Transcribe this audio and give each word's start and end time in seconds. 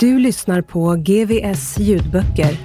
Du 0.00 0.18
lyssnar 0.18 0.62
på 0.62 0.94
GVS 0.94 1.78
ljudböcker. 1.78 2.58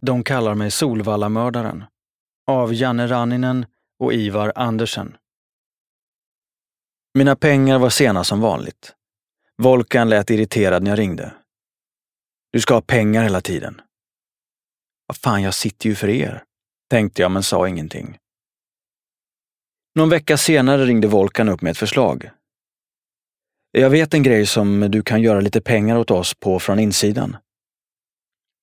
De 0.00 0.24
kallar 0.24 0.54
mig 0.54 0.70
Solvallamördaren. 0.70 1.84
Av 2.46 2.74
Janne 2.74 3.06
Ranninen 3.06 3.66
och 3.98 4.12
Ivar 4.12 4.52
Andersen. 4.54 5.16
Mina 7.14 7.36
pengar 7.36 7.78
var 7.78 7.90
sena 7.90 8.24
som 8.24 8.40
vanligt. 8.40 8.94
Volkan 9.62 10.08
lät 10.08 10.30
irriterad 10.30 10.82
när 10.82 10.90
jag 10.90 10.98
ringde. 10.98 11.34
Du 12.52 12.60
ska 12.60 12.74
ha 12.74 12.80
pengar 12.80 13.22
hela 13.22 13.40
tiden. 13.40 13.80
Vad 15.06 15.16
fan, 15.16 15.42
jag 15.42 15.54
sitter 15.54 15.88
ju 15.88 15.94
för 15.94 16.08
er, 16.08 16.42
tänkte 16.90 17.22
jag 17.22 17.30
men 17.30 17.42
sa 17.42 17.68
ingenting. 17.68 18.18
Någon 19.94 20.08
vecka 20.08 20.36
senare 20.36 20.84
ringde 20.84 21.08
Volkan 21.08 21.48
upp 21.48 21.62
med 21.62 21.70
ett 21.70 21.78
förslag. 21.78 22.30
Jag 23.70 23.90
vet 23.90 24.14
en 24.14 24.22
grej 24.22 24.46
som 24.46 24.80
du 24.80 25.02
kan 25.02 25.22
göra 25.22 25.40
lite 25.40 25.60
pengar 25.60 25.96
åt 25.96 26.10
oss 26.10 26.34
på 26.34 26.58
från 26.58 26.78
insidan. 26.78 27.36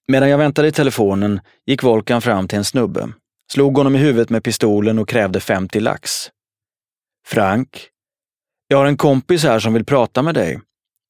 Medan 0.08 0.30
jag 0.30 0.38
väntade 0.38 0.68
i 0.68 0.72
telefonen 0.72 1.42
gick 1.66 1.84
Volkan 1.84 2.22
fram 2.22 2.48
till 2.48 2.58
en 2.58 2.66
snubbe, 2.66 3.14
slog 3.52 3.78
honom 3.78 3.96
i 3.96 4.00
huvudet 4.00 4.30
med 4.30 4.44
pistolen 4.44 5.00
och 5.00 5.10
krävde 5.10 5.40
50 5.40 5.80
lax. 5.80 6.30
Frank, 7.28 7.90
jag 8.68 8.78
har 8.78 8.86
en 8.86 8.98
kompis 8.98 9.44
här 9.44 9.60
som 9.60 9.74
vill 9.74 9.86
prata 9.86 10.22
med 10.22 10.36
dig, 10.36 10.62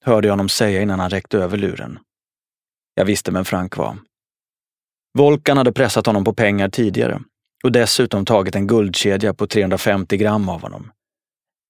hörde 0.05 0.27
jag 0.27 0.33
honom 0.33 0.49
säga 0.49 0.81
innan 0.81 0.99
han 0.99 1.09
räckte 1.09 1.37
över 1.37 1.57
luren. 1.57 1.99
Jag 2.95 3.05
visste 3.05 3.31
vem 3.31 3.45
Frank 3.45 3.77
var. 3.77 3.97
Volkan 5.17 5.57
hade 5.57 5.73
pressat 5.73 6.05
honom 6.05 6.23
på 6.23 6.33
pengar 6.33 6.69
tidigare 6.69 7.21
och 7.63 7.71
dessutom 7.71 8.25
tagit 8.25 8.55
en 8.55 8.67
guldkedja 8.67 9.33
på 9.33 9.47
350 9.47 10.17
gram 10.17 10.49
av 10.49 10.61
honom. 10.61 10.91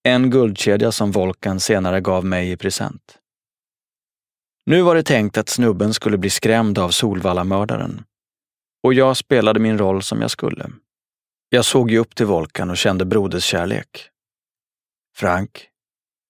En 0.03 0.29
guldkedja 0.29 0.91
som 0.91 1.11
Volkan 1.11 1.59
senare 1.59 2.01
gav 2.01 2.25
mig 2.25 2.51
i 2.51 2.57
present. 2.57 3.19
Nu 4.65 4.81
var 4.81 4.95
det 4.95 5.03
tänkt 5.03 5.37
att 5.37 5.49
snubben 5.49 5.93
skulle 5.93 6.17
bli 6.17 6.29
skrämd 6.29 6.79
av 6.79 6.89
Solvallamördaren. 6.89 8.03
Och 8.83 8.93
jag 8.93 9.17
spelade 9.17 9.59
min 9.59 9.77
roll 9.77 10.01
som 10.01 10.21
jag 10.21 10.31
skulle. 10.31 10.69
Jag 11.49 11.65
såg 11.65 11.91
ju 11.91 11.97
upp 11.97 12.15
till 12.15 12.25
Volkan 12.25 12.69
och 12.69 12.77
kände 12.77 13.05
broderskärlek. 13.05 14.09
Frank, 15.15 15.67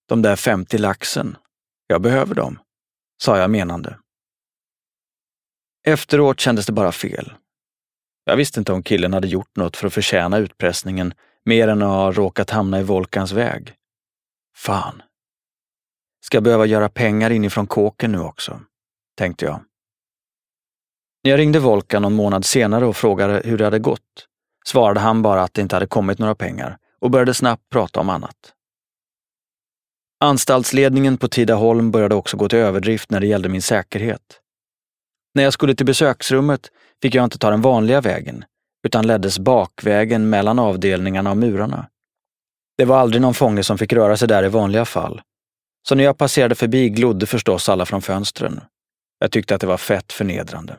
de 0.10 0.22
där 0.22 0.36
50 0.36 0.78
laxen, 0.78 1.38
jag 1.88 2.02
behöver 2.02 2.36
dem, 2.36 2.60
sa 3.24 3.38
jag 3.38 3.50
menande. 3.50 3.98
Efteråt 5.84 6.40
kändes 6.40 6.66
det 6.66 6.72
bara 6.72 6.92
fel. 6.92 7.34
Jag 8.26 8.38
visste 8.38 8.60
inte 8.60 8.74
om 8.74 8.84
killen 8.84 9.14
hade 9.14 9.28
gjort 9.28 9.56
något 9.56 9.78
för 9.78 9.88
att 9.88 9.94
förtjäna 9.94 10.38
utpressningen 10.38 11.14
mer 11.46 11.68
än 11.68 11.82
att 11.82 11.88
ha 11.88 12.12
råkat 12.12 12.50
hamna 12.50 12.80
i 12.80 12.84
Volkans 12.84 13.32
väg. 13.32 13.74
Fan. 14.56 15.02
Ska 16.26 16.42
behöva 16.42 16.66
göra 16.66 16.90
pengar 16.90 17.30
inifrån 17.30 17.68
kåken 17.68 18.12
nu 18.12 18.20
också, 18.20 18.62
tänkte 19.18 19.46
jag. 19.46 19.64
När 21.24 21.32
jag 21.32 21.38
ringde 21.38 21.60
Volkan 21.60 22.02
någon 22.02 22.14
månad 22.14 22.46
senare 22.46 22.86
och 22.86 22.98
frågade 22.98 23.42
hur 23.46 23.58
det 23.58 23.64
hade 23.64 23.80
gått 23.80 24.28
svarade 24.66 25.00
han 25.00 25.22
bara 25.22 25.44
att 25.44 25.54
det 25.54 25.62
inte 25.62 25.76
hade 25.76 25.88
kommit 25.88 26.20
några 26.20 26.36
pengar 26.36 26.78
och 27.00 27.12
började 27.12 27.34
snabbt 27.34 27.70
prata 27.70 28.00
om 28.00 28.10
annat. 28.10 28.54
Anstaltsledningen 30.20 31.18
på 31.18 31.28
Tidaholm 31.28 31.92
började 31.92 32.16
också 32.16 32.38
gå 32.38 32.50
till 32.50 32.60
överdrift 32.60 33.10
när 33.10 33.20
det 33.20 33.28
gällde 33.28 33.50
min 33.50 33.62
säkerhet. 33.62 34.43
När 35.34 35.44
jag 35.44 35.54
skulle 35.54 35.76
till 35.76 35.86
besöksrummet 35.86 36.72
fick 37.02 37.16
jag 37.16 37.24
inte 37.24 37.38
ta 37.38 37.50
den 37.50 37.62
vanliga 37.62 38.02
vägen, 38.02 38.46
utan 38.86 39.08
leddes 39.08 39.40
bakvägen 39.40 40.30
mellan 40.30 40.60
avdelningarna 40.60 41.32
och 41.32 41.38
murarna. 41.38 41.88
Det 42.78 42.86
var 42.86 42.98
aldrig 42.98 43.22
någon 43.22 43.34
fånge 43.34 43.64
som 43.64 43.78
fick 43.78 43.94
röra 43.94 44.18
sig 44.18 44.28
där 44.28 44.44
i 44.44 44.50
vanliga 44.50 44.86
fall. 44.86 45.22
Så 45.88 45.96
när 45.96 46.04
jag 46.04 46.18
passerade 46.18 46.56
förbi 46.56 46.90
glodde 46.90 47.26
förstås 47.26 47.70
alla 47.70 47.86
från 47.86 48.02
fönstren. 48.02 48.62
Jag 49.20 49.32
tyckte 49.32 49.56
att 49.56 49.62
det 49.62 49.68
var 49.68 49.78
fett 49.78 50.14
förnedrande. 50.14 50.78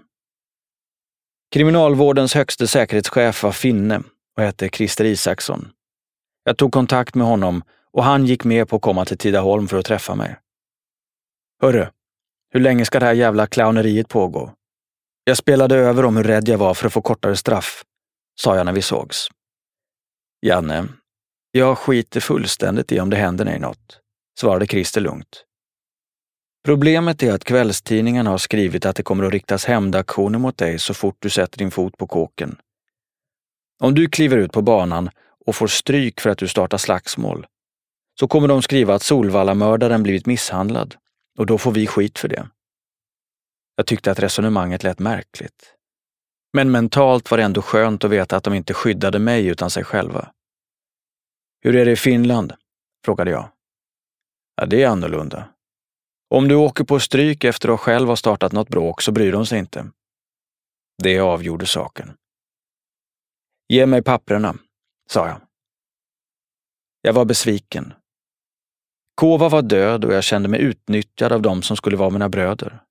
Kriminalvårdens 1.54 2.34
högste 2.34 2.66
säkerhetschef 2.66 3.42
var 3.42 3.52
finne 3.52 4.02
och 4.36 4.42
hette 4.42 4.68
Christer 4.68 5.04
Isaksson. 5.04 5.68
Jag 6.44 6.56
tog 6.56 6.72
kontakt 6.72 7.14
med 7.14 7.26
honom 7.26 7.62
och 7.92 8.04
han 8.04 8.26
gick 8.26 8.44
med 8.44 8.68
på 8.68 8.76
att 8.76 8.82
komma 8.82 9.04
till 9.04 9.18
Tidaholm 9.18 9.68
för 9.68 9.76
att 9.76 9.84
träffa 9.84 10.14
mig. 10.14 10.36
Hörru, 11.62 11.86
hur 12.54 12.60
länge 12.60 12.84
ska 12.84 13.00
det 13.00 13.06
här 13.06 13.12
jävla 13.12 13.46
clowneriet 13.46 14.08
pågå? 14.08 14.52
Jag 15.24 15.36
spelade 15.36 15.76
över 15.76 16.04
om 16.04 16.16
hur 16.16 16.24
rädd 16.24 16.48
jag 16.48 16.58
var 16.58 16.74
för 16.74 16.86
att 16.86 16.92
få 16.92 17.02
kortare 17.02 17.36
straff, 17.36 17.84
sa 18.40 18.56
jag 18.56 18.66
när 18.66 18.72
vi 18.72 18.82
sågs. 18.82 19.28
Janne, 20.46 20.88
jag 21.50 21.78
skiter 21.78 22.20
fullständigt 22.20 22.92
i 22.92 23.00
om 23.00 23.10
det 23.10 23.16
händer 23.16 23.44
dig 23.44 23.58
något, 23.58 24.00
svarade 24.40 24.66
Christer 24.66 25.00
lugnt. 25.00 25.44
Problemet 26.64 27.22
är 27.22 27.32
att 27.32 27.44
kvällstidningarna 27.44 28.30
har 28.30 28.38
skrivit 28.38 28.86
att 28.86 28.96
det 28.96 29.02
kommer 29.02 29.24
att 29.24 29.32
riktas 29.32 29.64
hämndaktioner 29.64 30.38
mot 30.38 30.58
dig 30.58 30.78
så 30.78 30.94
fort 30.94 31.16
du 31.18 31.30
sätter 31.30 31.58
din 31.58 31.70
fot 31.70 31.96
på 31.96 32.06
kåken. 32.06 32.56
Om 33.80 33.94
du 33.94 34.08
kliver 34.08 34.36
ut 34.36 34.52
på 34.52 34.62
banan 34.62 35.10
och 35.46 35.56
får 35.56 35.66
stryk 35.66 36.20
för 36.20 36.30
att 36.30 36.38
du 36.38 36.48
startar 36.48 36.78
slagsmål, 36.78 37.46
så 38.20 38.28
kommer 38.28 38.48
de 38.48 38.62
skriva 38.62 38.94
att 38.94 39.02
Solvallamördaren 39.02 40.02
blivit 40.02 40.26
misshandlad 40.26 40.96
och 41.38 41.46
då 41.46 41.58
får 41.58 41.72
vi 41.72 41.86
skit 41.86 42.18
för 42.18 42.28
det. 42.28 42.48
Jag 43.76 43.86
tyckte 43.86 44.10
att 44.10 44.18
resonemanget 44.18 44.82
lät 44.82 44.98
märkligt. 44.98 45.74
Men 46.52 46.70
mentalt 46.70 47.30
var 47.30 47.38
det 47.38 47.44
ändå 47.44 47.62
skönt 47.62 48.04
att 48.04 48.10
veta 48.10 48.36
att 48.36 48.44
de 48.44 48.54
inte 48.54 48.74
skyddade 48.74 49.18
mig 49.18 49.46
utan 49.46 49.70
sig 49.70 49.84
själva. 49.84 50.32
Hur 51.60 51.76
är 51.76 51.84
det 51.84 51.92
i 51.92 51.96
Finland? 51.96 52.52
frågade 53.04 53.30
jag. 53.30 53.48
Ja, 54.56 54.66
det 54.66 54.82
är 54.82 54.88
annorlunda. 54.88 55.48
Om 56.30 56.48
du 56.48 56.54
åker 56.54 56.84
på 56.84 57.00
stryk 57.00 57.44
efter 57.44 57.68
att 57.68 57.80
själv 57.80 58.08
ha 58.08 58.16
startat 58.16 58.52
något 58.52 58.68
bråk 58.68 59.02
så 59.02 59.12
bryr 59.12 59.32
de 59.32 59.46
sig 59.46 59.58
inte. 59.58 59.90
Det 61.02 61.18
avgjorde 61.18 61.66
saken. 61.66 62.16
Ge 63.68 63.86
mig 63.86 64.02
papprena, 64.02 64.56
sa 65.10 65.28
jag. 65.28 65.40
Jag 67.02 67.12
var 67.12 67.24
besviken. 67.24 67.94
Kova 69.14 69.48
var 69.48 69.62
död 69.62 70.04
och 70.04 70.14
jag 70.14 70.24
kände 70.24 70.48
mig 70.48 70.60
utnyttjad 70.60 71.32
av 71.32 71.42
dem 71.42 71.62
som 71.62 71.76
skulle 71.76 71.96
vara 71.96 72.10
mina 72.10 72.28
bröder. 72.28 72.82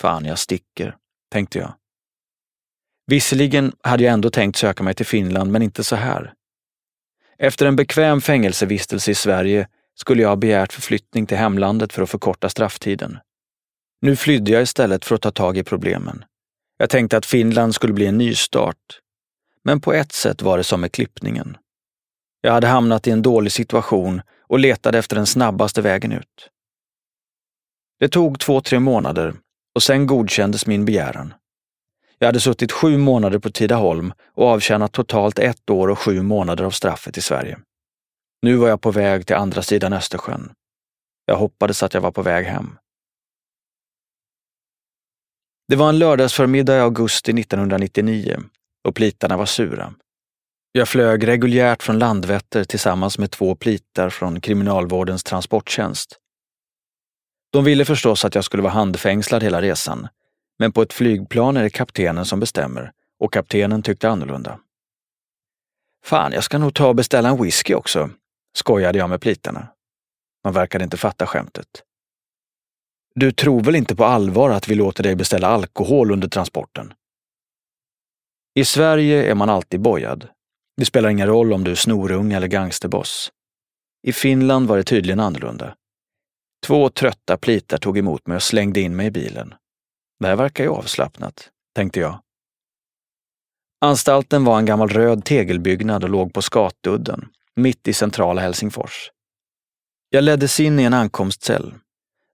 Fan, 0.00 0.24
jag 0.24 0.38
sticker, 0.38 0.96
tänkte 1.32 1.58
jag. 1.58 1.74
Visserligen 3.06 3.72
hade 3.82 4.04
jag 4.04 4.12
ändå 4.12 4.30
tänkt 4.30 4.56
söka 4.56 4.82
mig 4.82 4.94
till 4.94 5.06
Finland, 5.06 5.52
men 5.52 5.62
inte 5.62 5.84
så 5.84 5.96
här. 5.96 6.34
Efter 7.38 7.66
en 7.66 7.76
bekväm 7.76 8.20
fängelsevistelse 8.20 9.10
i 9.10 9.14
Sverige 9.14 9.68
skulle 9.94 10.22
jag 10.22 10.28
ha 10.28 10.36
begärt 10.36 10.72
förflyttning 10.72 11.26
till 11.26 11.36
hemlandet 11.36 11.92
för 11.92 12.02
att 12.02 12.10
förkorta 12.10 12.48
strafftiden. 12.48 13.18
Nu 14.00 14.16
flydde 14.16 14.50
jag 14.50 14.62
istället 14.62 15.04
för 15.04 15.14
att 15.14 15.22
ta 15.22 15.30
tag 15.30 15.58
i 15.58 15.64
problemen. 15.64 16.24
Jag 16.78 16.90
tänkte 16.90 17.16
att 17.16 17.26
Finland 17.26 17.74
skulle 17.74 17.92
bli 17.92 18.06
en 18.06 18.18
nystart. 18.18 19.00
Men 19.64 19.80
på 19.80 19.92
ett 19.92 20.12
sätt 20.12 20.42
var 20.42 20.58
det 20.58 20.64
som 20.64 20.80
med 20.80 20.92
klippningen. 20.92 21.56
Jag 22.40 22.52
hade 22.52 22.66
hamnat 22.66 23.06
i 23.06 23.10
en 23.10 23.22
dålig 23.22 23.52
situation 23.52 24.22
och 24.50 24.58
letade 24.58 24.98
efter 24.98 25.16
den 25.16 25.26
snabbaste 25.26 25.82
vägen 25.82 26.12
ut. 26.12 26.50
Det 27.98 28.08
tog 28.08 28.40
två, 28.40 28.60
tre 28.60 28.80
månader 28.80 29.34
och 29.74 29.82
sen 29.82 30.06
godkändes 30.06 30.66
min 30.66 30.84
begäran. 30.84 31.34
Jag 32.18 32.28
hade 32.28 32.40
suttit 32.40 32.72
sju 32.72 32.98
månader 32.98 33.38
på 33.38 33.50
Tidaholm 33.50 34.12
och 34.34 34.46
avtjänat 34.46 34.92
totalt 34.92 35.38
ett 35.38 35.70
år 35.70 35.88
och 35.88 35.98
sju 35.98 36.22
månader 36.22 36.64
av 36.64 36.70
straffet 36.70 37.16
i 37.16 37.20
Sverige. 37.20 37.58
Nu 38.42 38.56
var 38.56 38.68
jag 38.68 38.80
på 38.80 38.90
väg 38.90 39.26
till 39.26 39.36
andra 39.36 39.62
sidan 39.62 39.92
Östersjön. 39.92 40.52
Jag 41.24 41.36
hoppades 41.36 41.82
att 41.82 41.94
jag 41.94 42.00
var 42.00 42.12
på 42.12 42.22
väg 42.22 42.46
hem. 42.46 42.78
Det 45.68 45.76
var 45.76 45.88
en 45.88 45.98
lördagsförmiddag 45.98 46.76
i 46.76 46.80
augusti 46.80 47.40
1999 47.40 48.40
och 48.88 48.94
plitarna 48.94 49.36
var 49.36 49.46
sura. 49.46 49.94
Jag 50.72 50.88
flög 50.88 51.28
reguljärt 51.28 51.82
från 51.82 51.98
Landvetter 51.98 52.64
tillsammans 52.64 53.18
med 53.18 53.30
två 53.30 53.54
plitar 53.54 54.10
från 54.10 54.40
Kriminalvårdens 54.40 55.24
transporttjänst. 55.24 56.18
De 57.52 57.64
ville 57.64 57.84
förstås 57.84 58.24
att 58.24 58.34
jag 58.34 58.44
skulle 58.44 58.62
vara 58.62 58.72
handfängslad 58.72 59.42
hela 59.42 59.62
resan, 59.62 60.08
men 60.58 60.72
på 60.72 60.82
ett 60.82 60.92
flygplan 60.92 61.56
är 61.56 61.62
det 61.62 61.70
kaptenen 61.70 62.24
som 62.24 62.40
bestämmer 62.40 62.92
och 63.18 63.32
kaptenen 63.32 63.82
tyckte 63.82 64.08
annorlunda. 64.08 64.60
Fan, 66.04 66.32
jag 66.32 66.44
ska 66.44 66.58
nog 66.58 66.74
ta 66.74 66.86
och 66.86 66.94
beställa 66.94 67.28
en 67.28 67.42
whisky 67.42 67.74
också, 67.74 68.10
skojade 68.56 68.98
jag 68.98 69.10
med 69.10 69.20
plitarna. 69.20 69.68
Man 70.44 70.52
verkade 70.52 70.84
inte 70.84 70.96
fatta 70.96 71.26
skämtet. 71.26 71.84
Du 73.14 73.32
tror 73.32 73.60
väl 73.60 73.76
inte 73.76 73.96
på 73.96 74.04
allvar 74.04 74.50
att 74.50 74.68
vi 74.68 74.74
låter 74.74 75.02
dig 75.02 75.16
beställa 75.16 75.48
alkohol 75.48 76.10
under 76.10 76.28
transporten? 76.28 76.92
I 78.54 78.64
Sverige 78.64 79.30
är 79.30 79.34
man 79.34 79.50
alltid 79.50 79.80
bojad. 79.80 80.28
Det 80.76 80.84
spelar 80.84 81.08
ingen 81.08 81.26
roll 81.26 81.52
om 81.52 81.64
du 81.64 81.70
är 81.70 81.74
snorung 81.74 82.32
eller 82.32 82.46
gangsterboss. 82.46 83.32
I 84.02 84.12
Finland 84.12 84.68
var 84.68 84.76
det 84.76 84.84
tydligen 84.84 85.20
annorlunda. 85.20 85.74
Två 86.66 86.88
trötta 86.88 87.36
plitar 87.36 87.78
tog 87.78 87.98
emot 87.98 88.26
mig 88.26 88.36
och 88.36 88.42
slängde 88.42 88.80
in 88.80 88.96
mig 88.96 89.06
i 89.06 89.10
bilen. 89.10 89.54
Det 90.20 90.26
här 90.26 90.36
verkar 90.36 90.64
ju 90.64 90.70
avslappnat, 90.70 91.50
tänkte 91.74 92.00
jag. 92.00 92.20
Anstalten 93.80 94.44
var 94.44 94.58
en 94.58 94.66
gammal 94.66 94.88
röd 94.88 95.24
tegelbyggnad 95.24 96.04
och 96.04 96.10
låg 96.10 96.34
på 96.34 96.42
Skatudden, 96.42 97.28
mitt 97.56 97.88
i 97.88 97.92
centrala 97.92 98.40
Helsingfors. 98.40 99.10
Jag 100.10 100.24
leddes 100.24 100.60
in 100.60 100.80
i 100.80 100.82
en 100.82 100.94
ankomstcell. 100.94 101.74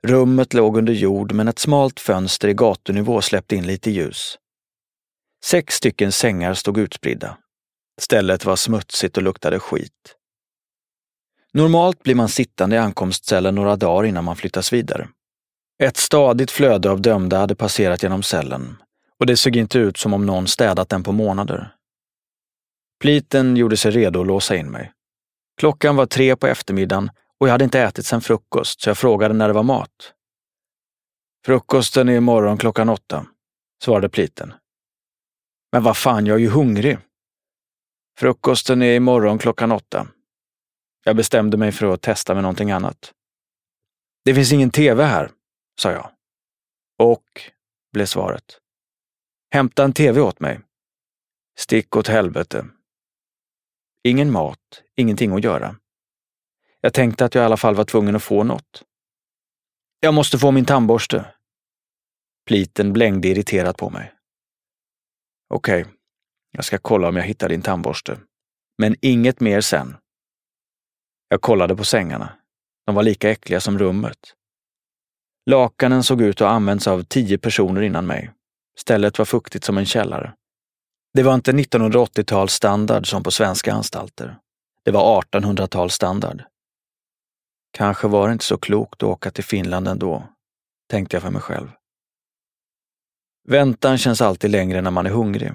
Rummet 0.06 0.54
låg 0.54 0.76
under 0.76 0.92
jord 0.92 1.32
men 1.32 1.48
ett 1.48 1.58
smalt 1.58 2.00
fönster 2.00 2.48
i 2.48 2.54
gatunivå 2.54 3.22
släppte 3.22 3.56
in 3.56 3.66
lite 3.66 3.90
ljus. 3.90 4.38
Sex 5.44 5.74
stycken 5.74 6.12
sängar 6.12 6.54
stod 6.54 6.78
utspridda. 6.78 7.38
Stället 8.00 8.44
var 8.44 8.56
smutsigt 8.56 9.16
och 9.16 9.22
luktade 9.22 9.58
skit. 9.58 10.16
Normalt 11.52 12.02
blir 12.02 12.14
man 12.14 12.28
sittande 12.28 12.76
i 12.76 12.78
ankomstcellen 12.78 13.54
några 13.54 13.76
dagar 13.76 14.08
innan 14.08 14.25
man 14.25 14.37
flyttas 14.37 14.72
vidare. 14.72 15.08
Ett 15.82 15.96
stadigt 15.96 16.50
flöde 16.50 16.90
av 16.90 17.00
dömda 17.00 17.38
hade 17.38 17.54
passerat 17.54 18.02
genom 18.02 18.22
cellen 18.22 18.76
och 19.19 19.26
det 19.26 19.37
såg 19.37 19.56
inte 19.56 19.78
ut 19.78 19.96
som 19.96 20.14
om 20.14 20.26
någon 20.26 20.46
städat 20.46 20.88
den 20.88 21.02
på 21.02 21.12
månader. 21.12 21.75
Pliten 23.00 23.56
gjorde 23.56 23.76
sig 23.76 23.90
redo 23.90 24.20
att 24.20 24.26
låsa 24.26 24.56
in 24.56 24.70
mig. 24.70 24.92
Klockan 25.60 25.96
var 25.96 26.06
tre 26.06 26.37
på 26.37 26.46
eftermiddagen 26.46 27.10
och 27.40 27.49
jag 27.49 27.52
hade 27.52 27.64
inte 27.64 27.81
ätit 27.81 28.06
sedan 28.06 28.20
frukost, 28.20 28.81
så 28.81 28.90
jag 28.90 28.99
frågade 28.99 29.34
när 29.34 29.49
det 29.49 29.54
var 29.54 29.62
mat. 29.62 30.12
Frukosten 31.46 32.08
är 32.08 32.16
imorgon 32.16 32.58
klockan 32.58 32.88
åtta, 32.88 33.26
svarade 33.84 34.08
pliten. 34.08 34.54
Men 35.72 35.82
vad 35.82 35.96
fan, 35.96 36.26
jag 36.26 36.34
är 36.34 36.40
ju 36.40 36.49
hungrig. 36.49 36.99
Frukosten 38.18 38.82
är 38.82 38.96
imorgon 38.96 39.38
klockan 39.38 39.72
åtta. 39.72 40.08
Jag 41.04 41.16
bestämde 41.16 41.56
mig 41.56 41.72
för 41.72 41.86
att 41.86 42.02
testa 42.02 42.34
med 42.34 42.42
någonting 42.42 42.70
annat. 42.70 43.12
Det 44.24 44.34
finns 44.34 44.52
ingen 44.52 44.70
tv 44.70 45.04
här, 45.04 45.30
sa 45.80 45.90
jag. 45.92 46.10
Och, 46.98 47.50
blev 47.92 48.06
svaret. 48.06 48.60
Hämta 49.50 49.84
en 49.84 49.92
tv 49.92 50.20
åt 50.20 50.40
mig. 50.40 50.60
Stick 51.58 51.96
åt 51.96 52.08
helvete. 52.08 52.66
Ingen 54.02 54.32
mat, 54.32 54.82
ingenting 54.96 55.32
att 55.32 55.44
göra. 55.44 55.76
Jag 56.80 56.94
tänkte 56.94 57.24
att 57.24 57.34
jag 57.34 57.42
i 57.42 57.44
alla 57.44 57.56
fall 57.56 57.74
var 57.74 57.84
tvungen 57.84 58.16
att 58.16 58.22
få 58.22 58.44
något. 58.44 58.84
Jag 60.00 60.14
måste 60.14 60.38
få 60.38 60.50
min 60.50 60.64
tandborste. 60.64 61.34
Pliten 62.46 62.92
blängde 62.92 63.28
irriterat 63.28 63.76
på 63.76 63.90
mig. 63.90 64.12
Okej, 65.48 65.80
okay 65.80 65.95
jag 66.56 66.64
ska 66.64 66.78
kolla 66.78 67.08
om 67.08 67.16
jag 67.16 67.24
hittar 67.24 67.48
din 67.48 67.62
tandborste. 67.62 68.18
Men 68.78 68.96
inget 69.02 69.40
mer 69.40 69.60
sen. 69.60 69.96
Jag 71.28 71.40
kollade 71.40 71.76
på 71.76 71.84
sängarna. 71.84 72.32
De 72.86 72.94
var 72.94 73.02
lika 73.02 73.30
äckliga 73.30 73.60
som 73.60 73.78
rummet. 73.78 74.18
Lakanen 75.50 76.02
såg 76.02 76.22
ut 76.22 76.40
att 76.40 76.48
ha 76.48 76.54
använts 76.54 76.86
av 76.86 77.02
tio 77.02 77.38
personer 77.38 77.82
innan 77.82 78.06
mig. 78.06 78.32
Stället 78.78 79.18
var 79.18 79.24
fuktigt 79.24 79.64
som 79.64 79.78
en 79.78 79.86
källare. 79.86 80.34
Det 81.14 81.22
var 81.22 81.34
inte 81.34 81.52
1980-tals 81.52 82.52
standard 82.52 83.10
som 83.10 83.22
på 83.22 83.30
svenska 83.30 83.72
anstalter. 83.72 84.38
Det 84.84 84.90
var 84.90 85.22
1800-tals 85.22 85.94
standard. 85.94 86.42
Kanske 87.72 88.08
var 88.08 88.28
det 88.28 88.32
inte 88.32 88.44
så 88.44 88.58
klokt 88.58 89.02
att 89.02 89.08
åka 89.08 89.30
till 89.30 89.44
Finland 89.44 89.88
ändå, 89.88 90.28
tänkte 90.90 91.16
jag 91.16 91.22
för 91.22 91.30
mig 91.30 91.42
själv. 91.42 91.68
Väntan 93.48 93.98
känns 93.98 94.20
alltid 94.20 94.50
längre 94.50 94.82
när 94.82 94.90
man 94.90 95.06
är 95.06 95.10
hungrig. 95.10 95.52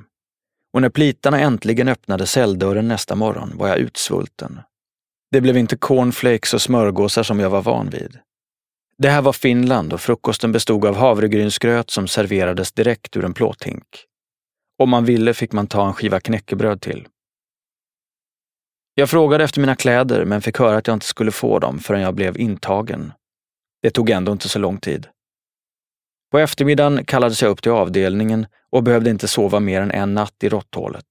Och 0.73 0.81
när 0.81 0.89
plitarna 0.89 1.39
äntligen 1.39 1.87
öppnade 1.87 2.27
celldörren 2.27 2.87
nästa 2.87 3.15
morgon 3.15 3.51
var 3.57 3.67
jag 3.67 3.77
utsvulten. 3.77 4.59
Det 5.31 5.41
blev 5.41 5.57
inte 5.57 5.77
cornflakes 5.77 6.53
och 6.53 6.61
smörgåsar 6.61 7.23
som 7.23 7.39
jag 7.39 7.49
var 7.49 7.61
van 7.61 7.89
vid. 7.89 8.19
Det 8.97 9.09
här 9.09 9.21
var 9.21 9.33
Finland 9.33 9.93
och 9.93 10.01
frukosten 10.01 10.51
bestod 10.51 10.85
av 10.85 10.95
havregrynsgröt 10.95 11.89
som 11.89 12.07
serverades 12.07 12.71
direkt 12.71 13.17
ur 13.17 13.25
en 13.25 13.33
plåthink. 13.33 14.05
Om 14.79 14.89
man 14.89 15.05
ville 15.05 15.33
fick 15.33 15.51
man 15.51 15.67
ta 15.67 15.87
en 15.87 15.93
skiva 15.93 16.19
knäckebröd 16.19 16.81
till. 16.81 17.07
Jag 18.95 19.09
frågade 19.09 19.43
efter 19.43 19.61
mina 19.61 19.75
kläder 19.75 20.25
men 20.25 20.41
fick 20.41 20.59
höra 20.59 20.77
att 20.77 20.87
jag 20.87 20.95
inte 20.95 21.05
skulle 21.05 21.31
få 21.31 21.59
dem 21.59 21.79
förrän 21.79 22.01
jag 22.01 22.15
blev 22.15 22.37
intagen. 22.37 23.13
Det 23.81 23.89
tog 23.89 24.09
ändå 24.09 24.31
inte 24.31 24.49
så 24.49 24.59
lång 24.59 24.77
tid. 24.77 25.07
På 26.31 26.39
eftermiddagen 26.39 27.05
kallades 27.05 27.41
jag 27.41 27.51
upp 27.51 27.61
till 27.61 27.71
avdelningen 27.71 28.47
och 28.71 28.83
behövde 28.83 29.09
inte 29.09 29.27
sova 29.27 29.59
mer 29.59 29.81
än 29.81 29.91
en 29.91 30.13
natt 30.13 30.43
i 30.43 30.49
råtthålet. 30.49 31.05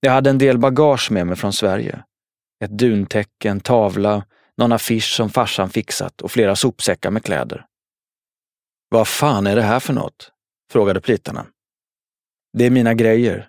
Jag 0.00 0.12
hade 0.12 0.30
en 0.30 0.38
del 0.38 0.58
bagage 0.58 1.10
med 1.10 1.26
mig 1.26 1.36
från 1.36 1.52
Sverige. 1.52 2.04
Ett 2.64 2.70
duntäcke, 2.70 3.50
en 3.50 3.60
tavla, 3.60 4.24
någon 4.56 4.72
affisch 4.72 5.16
som 5.16 5.30
farsan 5.30 5.70
fixat 5.70 6.20
och 6.20 6.30
flera 6.30 6.56
sopsäckar 6.56 7.10
med 7.10 7.24
kläder. 7.24 7.66
Vad 8.88 9.08
fan 9.08 9.46
är 9.46 9.56
det 9.56 9.62
här 9.62 9.80
för 9.80 9.92
något? 9.92 10.30
frågade 10.72 11.00
plitarna. 11.00 11.46
Det 12.58 12.66
är 12.66 12.70
mina 12.70 12.94
grejer. 12.94 13.48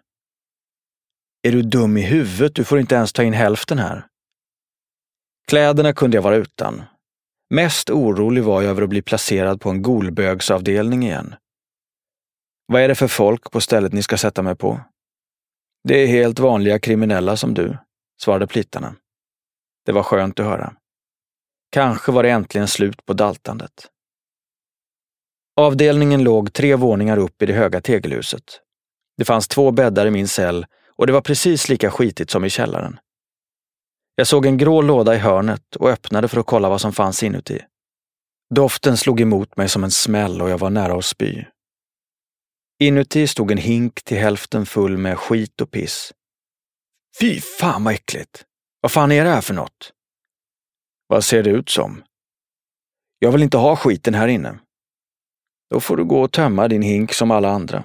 Är 1.44 1.52
du 1.52 1.62
dum 1.62 1.98
i 1.98 2.02
huvudet? 2.02 2.56
Du 2.56 2.64
får 2.64 2.80
inte 2.80 2.96
ens 2.96 3.14
ta 3.14 3.24
in 3.24 3.34
hälften 3.34 3.80
här. 3.80 4.08
Kläderna 5.48 5.94
kunde 5.94 6.18
jag 6.18 6.22
vara 6.22 6.36
utan. 6.36 6.84
Mest 7.50 7.90
orolig 7.90 8.44
var 8.44 8.62
jag 8.62 8.70
över 8.70 8.82
att 8.82 8.90
bli 8.90 9.02
placerad 9.02 9.62
på 9.62 9.70
en 9.70 9.82
golbögsavdelning 9.82 11.04
igen. 11.04 11.36
Vad 12.72 12.82
är 12.82 12.88
det 12.88 12.96
för 12.96 13.08
folk 13.08 13.52
på 13.52 13.62
stället 13.62 13.94
ni 13.94 14.04
ska 14.04 14.18
sätta 14.18 14.42
mig 14.42 14.56
på? 14.56 14.80
Det 15.84 16.04
är 16.04 16.08
helt 16.08 16.40
vanliga 16.40 16.80
kriminella 16.80 17.38
som 17.38 17.54
du, 17.54 17.78
svarade 18.22 18.48
plitarna. 18.48 18.96
Det 19.86 19.92
var 19.92 20.04
skönt 20.04 20.40
att 20.40 20.46
höra. 20.46 20.74
Kanske 21.72 22.12
var 22.12 22.24
det 22.24 22.30
äntligen 22.30 22.68
slut 22.68 23.06
på 23.06 23.14
daltandet. 23.14 23.88
Avdelningen 25.56 26.24
låg 26.24 26.54
tre 26.54 26.76
våningar 26.76 27.18
upp 27.18 27.42
i 27.42 27.46
det 27.46 27.54
höga 27.54 27.82
tegelhuset. 27.82 28.44
Det 29.18 29.26
fanns 29.26 29.48
två 29.48 29.72
bäddar 29.72 30.06
i 30.06 30.12
min 30.12 30.28
cell 30.28 30.66
och 30.96 31.08
det 31.08 31.14
var 31.14 31.22
precis 31.22 31.70
lika 31.70 31.92
skitigt 31.92 32.32
som 32.32 32.46
i 32.46 32.50
källaren. 32.50 33.00
Jag 34.16 34.28
såg 34.28 34.46
en 34.46 34.58
grå 34.58 34.82
låda 34.82 35.16
i 35.16 35.18
hörnet 35.18 35.76
och 35.76 35.90
öppnade 35.90 36.28
för 36.28 36.40
att 36.40 36.46
kolla 36.46 36.70
vad 36.70 36.82
som 36.82 36.94
fanns 36.94 37.24
inuti. 37.24 37.60
Doften 38.56 38.98
slog 38.98 39.22
emot 39.22 39.58
mig 39.58 39.70
som 39.70 39.84
en 39.84 39.92
smäll 39.92 40.42
och 40.42 40.50
jag 40.50 40.58
var 40.58 40.70
nära 40.70 40.98
att 40.98 41.06
spy. 41.06 41.46
Inuti 42.82 43.28
stod 43.28 43.52
en 43.52 43.58
hink 43.58 44.04
till 44.04 44.18
hälften 44.18 44.66
full 44.66 44.98
med 44.98 45.20
skit 45.20 45.62
och 45.62 45.72
piss. 45.72 46.14
Fy 47.20 47.42
fan 47.42 47.84
vad 47.84 47.94
äckligt! 47.94 48.46
Vad 48.82 48.92
fan 48.92 49.12
är 49.12 49.24
det 49.24 49.30
här 49.30 49.42
för 49.42 49.54
något? 49.54 49.94
Vad 51.08 51.24
ser 51.24 51.44
det 51.44 51.50
ut 51.50 51.70
som? 51.70 52.04
Jag 53.20 53.32
vill 53.32 53.44
inte 53.44 53.58
ha 53.58 53.76
skiten 53.76 54.14
här 54.14 54.28
inne. 54.28 54.60
Då 55.70 55.80
får 55.80 55.98
du 55.98 56.06
gå 56.06 56.22
och 56.22 56.32
tömma 56.32 56.68
din 56.68 56.82
hink 56.82 57.14
som 57.14 57.32
alla 57.32 57.50
andra. 57.50 57.84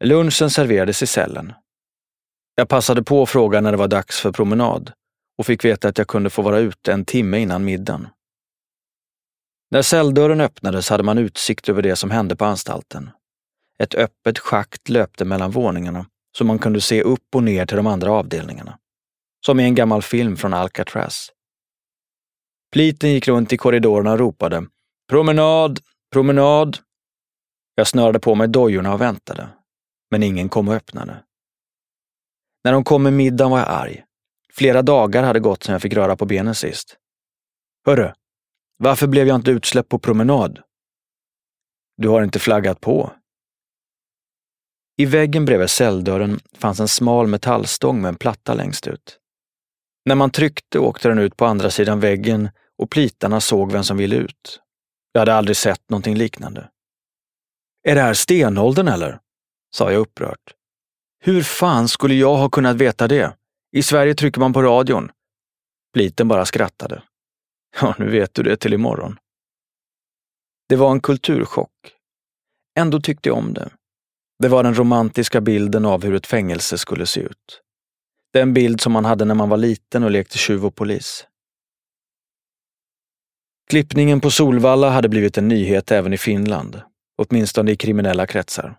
Lunchen 0.00 0.50
serverades 0.50 1.02
i 1.02 1.06
cellen. 1.06 1.52
Jag 2.54 2.68
passade 2.68 3.02
på 3.02 3.22
att 3.22 3.30
fråga 3.30 3.60
när 3.60 3.70
det 3.72 3.78
var 3.78 3.88
dags 3.88 4.20
för 4.20 4.32
promenad 4.32 4.92
och 5.38 5.46
fick 5.46 5.64
veta 5.64 5.88
att 5.88 5.98
jag 5.98 6.08
kunde 6.08 6.30
få 6.30 6.42
vara 6.42 6.58
ute 6.58 6.92
en 6.92 7.04
timme 7.04 7.38
innan 7.38 7.64
middagen. 7.64 8.08
När 9.70 9.82
celldörren 9.82 10.40
öppnades 10.40 10.90
hade 10.90 11.02
man 11.02 11.18
utsikt 11.18 11.68
över 11.68 11.82
det 11.82 11.96
som 11.96 12.10
hände 12.10 12.36
på 12.36 12.44
anstalten. 12.44 13.10
Ett 13.82 13.94
öppet 13.94 14.38
schakt 14.38 14.88
löpte 14.88 15.24
mellan 15.24 15.50
våningarna 15.50 16.06
så 16.38 16.44
man 16.44 16.58
kunde 16.58 16.80
se 16.80 17.02
upp 17.02 17.34
och 17.34 17.42
ner 17.42 17.66
till 17.66 17.76
de 17.76 17.86
andra 17.86 18.12
avdelningarna. 18.12 18.78
Som 19.46 19.60
i 19.60 19.64
en 19.64 19.74
gammal 19.74 20.02
film 20.02 20.36
från 20.36 20.54
Alcatraz. 20.54 21.32
Pliten 22.72 23.10
gick 23.10 23.28
runt 23.28 23.52
i 23.52 23.56
korridorerna 23.56 24.12
och 24.12 24.18
ropade 24.18 24.66
Promenad, 25.08 25.80
promenad. 26.12 26.78
Jag 27.74 27.86
snörade 27.86 28.20
på 28.20 28.34
mig 28.34 28.48
dojorna 28.48 28.94
och 28.94 29.00
väntade, 29.00 29.48
men 30.10 30.22
ingen 30.22 30.48
kom 30.48 30.68
och 30.68 30.74
öppnade. 30.74 31.22
När 32.64 32.72
de 32.72 32.84
kom 32.84 33.02
med 33.02 33.12
middagen 33.12 33.50
var 33.50 33.58
jag 33.58 33.68
arg. 33.68 34.04
Flera 34.52 34.82
dagar 34.82 35.22
hade 35.22 35.40
gått 35.40 35.62
sedan 35.62 35.72
jag 35.72 35.82
fick 35.82 35.94
röra 35.94 36.16
på 36.16 36.26
benen 36.26 36.54
sist. 36.54 36.96
Hörru, 37.86 38.12
varför 38.76 39.06
blev 39.06 39.26
jag 39.26 39.34
inte 39.34 39.50
utsläppt 39.50 39.88
på 39.88 39.98
promenad? 39.98 40.62
Du 41.96 42.08
har 42.08 42.22
inte 42.22 42.38
flaggat 42.38 42.80
på. 42.80 43.12
I 44.96 45.06
väggen 45.06 45.44
bredvid 45.44 45.70
celldörren 45.70 46.40
fanns 46.52 46.80
en 46.80 46.88
smal 46.88 47.26
metallstång 47.26 48.00
med 48.00 48.08
en 48.08 48.16
platta 48.16 48.54
längst 48.54 48.86
ut. 48.86 49.18
När 50.04 50.14
man 50.14 50.30
tryckte 50.30 50.78
åkte 50.78 51.08
den 51.08 51.18
ut 51.18 51.36
på 51.36 51.46
andra 51.46 51.70
sidan 51.70 52.00
väggen 52.00 52.48
och 52.78 52.90
plitarna 52.90 53.40
såg 53.40 53.72
vem 53.72 53.84
som 53.84 53.96
ville 53.96 54.16
ut. 54.16 54.60
Jag 55.12 55.20
hade 55.20 55.34
aldrig 55.34 55.56
sett 55.56 55.90
någonting 55.90 56.16
liknande. 56.16 56.70
Är 57.88 57.94
det 57.94 58.00
här 58.00 58.14
stenåldern 58.14 58.88
eller? 58.88 59.20
sa 59.74 59.92
jag 59.92 60.00
upprört. 60.00 60.54
Hur 61.24 61.42
fan 61.42 61.88
skulle 61.88 62.14
jag 62.14 62.36
ha 62.36 62.50
kunnat 62.50 62.76
veta 62.76 63.08
det? 63.08 63.36
I 63.72 63.82
Sverige 63.82 64.14
trycker 64.14 64.40
man 64.40 64.52
på 64.52 64.62
radion. 64.62 65.10
Pliten 65.94 66.28
bara 66.28 66.44
skrattade. 66.44 67.02
Ja, 67.80 67.94
nu 67.98 68.10
vet 68.10 68.34
du 68.34 68.42
det 68.42 68.56
till 68.56 68.74
imorgon. 68.74 69.18
Det 70.68 70.76
var 70.76 70.92
en 70.92 71.00
kulturchock. 71.00 71.72
Ändå 72.78 73.00
tyckte 73.00 73.28
jag 73.28 73.38
om 73.38 73.54
det. 73.54 73.70
Det 74.38 74.48
var 74.48 74.62
den 74.62 74.74
romantiska 74.74 75.40
bilden 75.40 75.84
av 75.84 76.04
hur 76.04 76.14
ett 76.14 76.26
fängelse 76.26 76.78
skulle 76.78 77.06
se 77.06 77.20
ut. 77.20 77.62
Den 78.32 78.54
bild 78.54 78.80
som 78.80 78.92
man 78.92 79.04
hade 79.04 79.24
när 79.24 79.34
man 79.34 79.48
var 79.48 79.56
liten 79.56 80.02
och 80.04 80.10
lekte 80.10 80.38
tjuv 80.38 80.66
och 80.66 80.74
polis. 80.74 81.26
Klippningen 83.70 84.20
på 84.20 84.30
Solvalla 84.30 84.90
hade 84.90 85.08
blivit 85.08 85.38
en 85.38 85.48
nyhet 85.48 85.92
även 85.92 86.12
i 86.12 86.18
Finland, 86.18 86.80
åtminstone 87.18 87.70
i 87.70 87.76
kriminella 87.76 88.26
kretsar. 88.26 88.76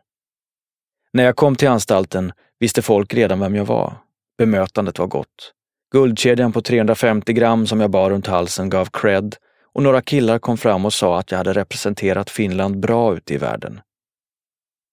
När 1.14 1.24
jag 1.24 1.36
kom 1.36 1.56
till 1.56 1.68
anstalten 1.68 2.32
visste 2.60 2.82
folk 2.82 3.14
redan 3.14 3.40
vem 3.40 3.56
jag 3.56 3.66
var. 3.66 3.98
Bemötandet 4.38 5.00
var 5.00 5.08
gott. 5.08 5.54
Guldkedjan 5.92 6.54
på 6.54 6.62
350 6.62 7.34
gram 7.34 7.68
som 7.68 7.82
jag 7.82 7.92
bar 7.92 8.10
runt 8.10 8.28
halsen 8.28 8.70
gav 8.70 8.86
cred 8.86 9.36
och 9.74 9.84
några 9.84 10.02
killar 10.02 10.40
kom 10.40 10.58
fram 10.58 10.86
och 10.86 10.94
sa 10.94 11.20
att 11.20 11.32
jag 11.32 11.38
hade 11.38 11.54
representerat 11.54 12.30
Finland 12.30 12.80
bra 12.80 13.16
ute 13.16 13.34
i 13.34 13.38
världen. 13.38 13.82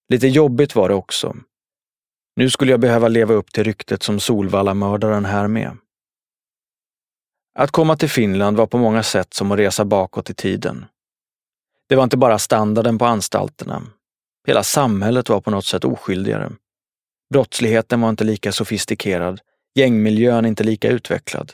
Lite 0.08 0.28
jobbigt 0.28 0.74
var 0.74 0.88
det 0.88 0.94
också. 0.94 1.36
Nu 2.36 2.50
skulle 2.50 2.70
jag 2.70 2.80
behöva 2.80 3.08
leva 3.08 3.34
upp 3.34 3.52
till 3.52 3.64
ryktet 3.64 4.02
som 4.02 4.20
Solvalla-mördaren 4.20 5.24
här 5.24 5.48
med. 5.48 5.76
Att 7.58 7.70
komma 7.70 7.96
till 7.96 8.10
Finland 8.10 8.56
var 8.56 8.66
på 8.66 8.78
många 8.78 9.02
sätt 9.02 9.34
som 9.34 9.52
att 9.52 9.58
resa 9.58 9.84
bakåt 9.84 10.30
i 10.30 10.34
tiden. 10.34 10.86
Det 11.88 11.96
var 11.96 12.04
inte 12.04 12.16
bara 12.16 12.38
standarden 12.38 12.98
på 12.98 13.04
anstalterna. 13.04 13.82
Hela 14.46 14.62
samhället 14.62 15.28
var 15.28 15.40
på 15.40 15.50
något 15.50 15.64
sätt 15.64 15.84
oskyldigare. 15.84 16.52
Brottsligheten 17.32 18.00
var 18.00 18.08
inte 18.08 18.24
lika 18.24 18.52
sofistikerad, 18.52 19.40
gängmiljön 19.74 20.46
inte 20.46 20.64
lika 20.64 20.88
utvecklad. 20.88 21.52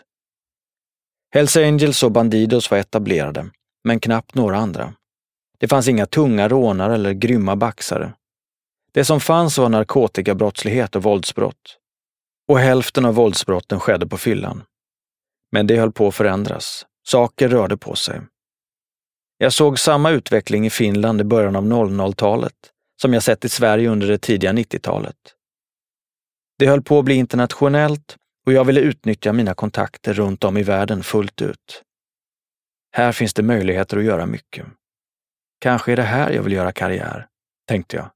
Hells 1.35 1.57
Angels 1.57 2.03
och 2.03 2.13
Bandidos 2.13 2.71
var 2.71 2.79
etablerade, 2.79 3.51
men 3.85 4.01
knappt 4.01 4.35
några 4.35 4.57
andra. 4.57 4.95
Det 5.59 5.69
fanns 5.69 5.89
inga 5.89 6.07
tunga 6.07 6.49
rånare 6.49 6.95
eller 6.95 7.13
grymma 7.13 7.57
baxare. 7.57 8.13
Det 8.93 9.05
som 9.05 9.21
fanns 9.21 9.59
var 9.59 9.69
narkotikabrottslighet 9.69 10.97
och 10.97 11.03
våldsbrott. 11.03 11.79
Och 12.49 12.59
hälften 12.59 13.05
av 13.05 13.15
våldsbrotten 13.15 13.81
skedde 13.81 14.07
på 14.07 14.19
fyllan. 14.19 14.63
Men 15.53 15.67
det 15.67 15.77
höll 15.77 15.93
på 15.93 16.09
att 16.09 16.15
förändras. 16.15 16.87
Saker 17.09 17.49
rörde 17.49 17.77
på 17.77 17.95
sig. 17.95 18.21
Jag 19.39 19.53
såg 19.53 19.79
samma 19.79 20.11
utveckling 20.11 20.67
i 20.67 20.71
Finland 20.71 21.21
i 21.21 21.25
början 21.25 21.57
av 21.57 21.65
00-talet 21.65 22.55
som 23.03 23.15
jag 23.15 23.23
sett 23.23 23.45
i 23.45 23.49
Sverige 23.49 23.89
under 23.89 24.07
det 24.09 24.19
tidiga 24.19 24.53
90-talet. 24.53 25.17
Det 26.59 26.67
höll 26.67 26.83
på 26.83 26.99
att 26.99 27.05
bli 27.05 27.15
internationellt 27.15 28.17
och 28.47 28.53
jag 28.53 28.65
ville 28.65 28.81
utnyttja 28.81 29.33
mina 29.33 29.55
kontakter 29.55 30.15
runt 30.15 30.45
om 30.45 30.57
i 30.57 30.63
världen 30.63 31.03
fullt 31.03 31.43
ut. 31.43 31.83
Här 32.93 33.13
finns 33.13 33.35
det 33.35 33.43
möjligheter 33.43 33.97
att 33.97 34.05
göra 34.05 34.27
mycket. 34.27 34.67
Kanske 35.61 35.93
är 35.93 35.97
det 35.97 36.03
här 36.03 36.31
jag 36.31 36.43
vill 36.43 36.53
göra 36.53 36.73
karriär, 36.73 37.27
tänkte 37.69 37.97
jag. 37.97 38.11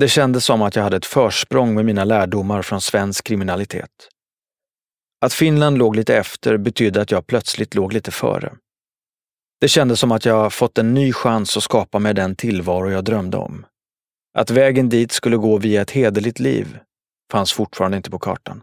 Det 0.00 0.08
kändes 0.08 0.44
som 0.44 0.62
att 0.62 0.76
jag 0.76 0.82
hade 0.82 0.96
ett 0.96 1.06
försprång 1.06 1.74
med 1.74 1.84
mina 1.84 2.04
lärdomar 2.04 2.62
från 2.62 2.80
svensk 2.80 3.24
kriminalitet. 3.24 3.90
Att 5.20 5.32
Finland 5.32 5.78
låg 5.78 5.96
lite 5.96 6.16
efter 6.16 6.56
betydde 6.56 7.00
att 7.00 7.10
jag 7.10 7.26
plötsligt 7.26 7.74
låg 7.74 7.92
lite 7.92 8.10
före. 8.10 8.52
Det 9.60 9.68
kändes 9.68 10.00
som 10.00 10.12
att 10.12 10.24
jag 10.24 10.52
fått 10.52 10.78
en 10.78 10.94
ny 10.94 11.12
chans 11.12 11.56
att 11.56 11.62
skapa 11.62 11.98
mig 11.98 12.14
den 12.14 12.36
tillvaro 12.36 12.90
jag 12.90 13.04
drömde 13.04 13.36
om. 13.36 13.66
Att 14.38 14.50
vägen 14.50 14.88
dit 14.88 15.12
skulle 15.12 15.36
gå 15.36 15.58
via 15.58 15.82
ett 15.82 15.90
hederligt 15.90 16.40
liv 16.40 16.78
fanns 17.32 17.52
fortfarande 17.52 17.96
inte 17.96 18.10
på 18.10 18.18
kartan. 18.18 18.62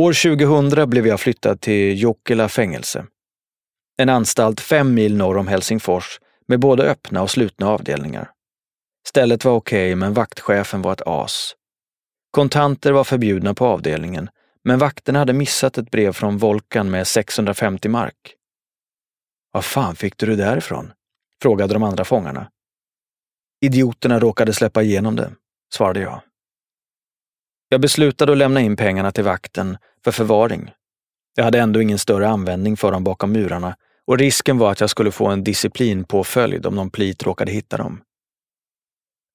År 0.00 0.36
2000 0.36 0.90
blev 0.90 1.06
jag 1.06 1.20
flyttad 1.20 1.60
till 1.60 2.02
Jokela 2.02 2.48
fängelse. 2.48 3.06
En 3.98 4.08
anstalt 4.08 4.60
fem 4.60 4.94
mil 4.94 5.16
norr 5.16 5.36
om 5.36 5.48
Helsingfors 5.48 6.20
med 6.48 6.60
både 6.60 6.82
öppna 6.82 7.22
och 7.22 7.30
slutna 7.30 7.68
avdelningar. 7.68 8.30
Stället 9.08 9.44
var 9.44 9.52
okej, 9.52 9.88
okay, 9.88 9.96
men 9.96 10.14
vaktchefen 10.14 10.82
var 10.82 10.92
ett 10.92 11.02
as. 11.06 11.54
Kontanter 12.30 12.92
var 12.92 13.04
förbjudna 13.04 13.54
på 13.54 13.66
avdelningen, 13.66 14.30
men 14.64 14.78
vakterna 14.78 15.18
hade 15.18 15.32
missat 15.32 15.78
ett 15.78 15.90
brev 15.90 16.12
från 16.12 16.38
Volkan 16.38 16.90
med 16.90 17.06
650 17.06 17.88
mark. 17.88 18.34
Vad 19.52 19.64
fan 19.64 19.96
fick 19.96 20.18
du 20.18 20.26
det 20.26 20.36
därifrån? 20.36 20.92
frågade 21.42 21.74
de 21.74 21.82
andra 21.82 22.04
fångarna. 22.04 22.50
Idioterna 23.60 24.18
råkade 24.18 24.52
släppa 24.52 24.82
igenom 24.82 25.16
det, 25.16 25.32
svarade 25.74 26.00
jag. 26.00 26.22
Jag 27.68 27.80
beslutade 27.80 28.32
att 28.32 28.38
lämna 28.38 28.60
in 28.60 28.76
pengarna 28.76 29.12
till 29.12 29.24
vakten 29.24 29.78
för 30.04 30.12
förvaring. 30.12 30.70
Jag 31.34 31.44
hade 31.44 31.60
ändå 31.60 31.82
ingen 31.82 31.98
större 31.98 32.28
användning 32.28 32.76
för 32.76 32.92
dem 32.92 33.04
bakom 33.04 33.32
murarna 33.32 33.76
och 34.06 34.18
risken 34.18 34.58
var 34.58 34.72
att 34.72 34.80
jag 34.80 34.90
skulle 34.90 35.10
få 35.10 35.26
en 35.26 35.44
disciplinpåföljd 35.44 36.66
om 36.66 36.74
någon 36.74 36.90
plit 36.90 37.22
råkade 37.22 37.52
hitta 37.52 37.76
dem. 37.76 38.02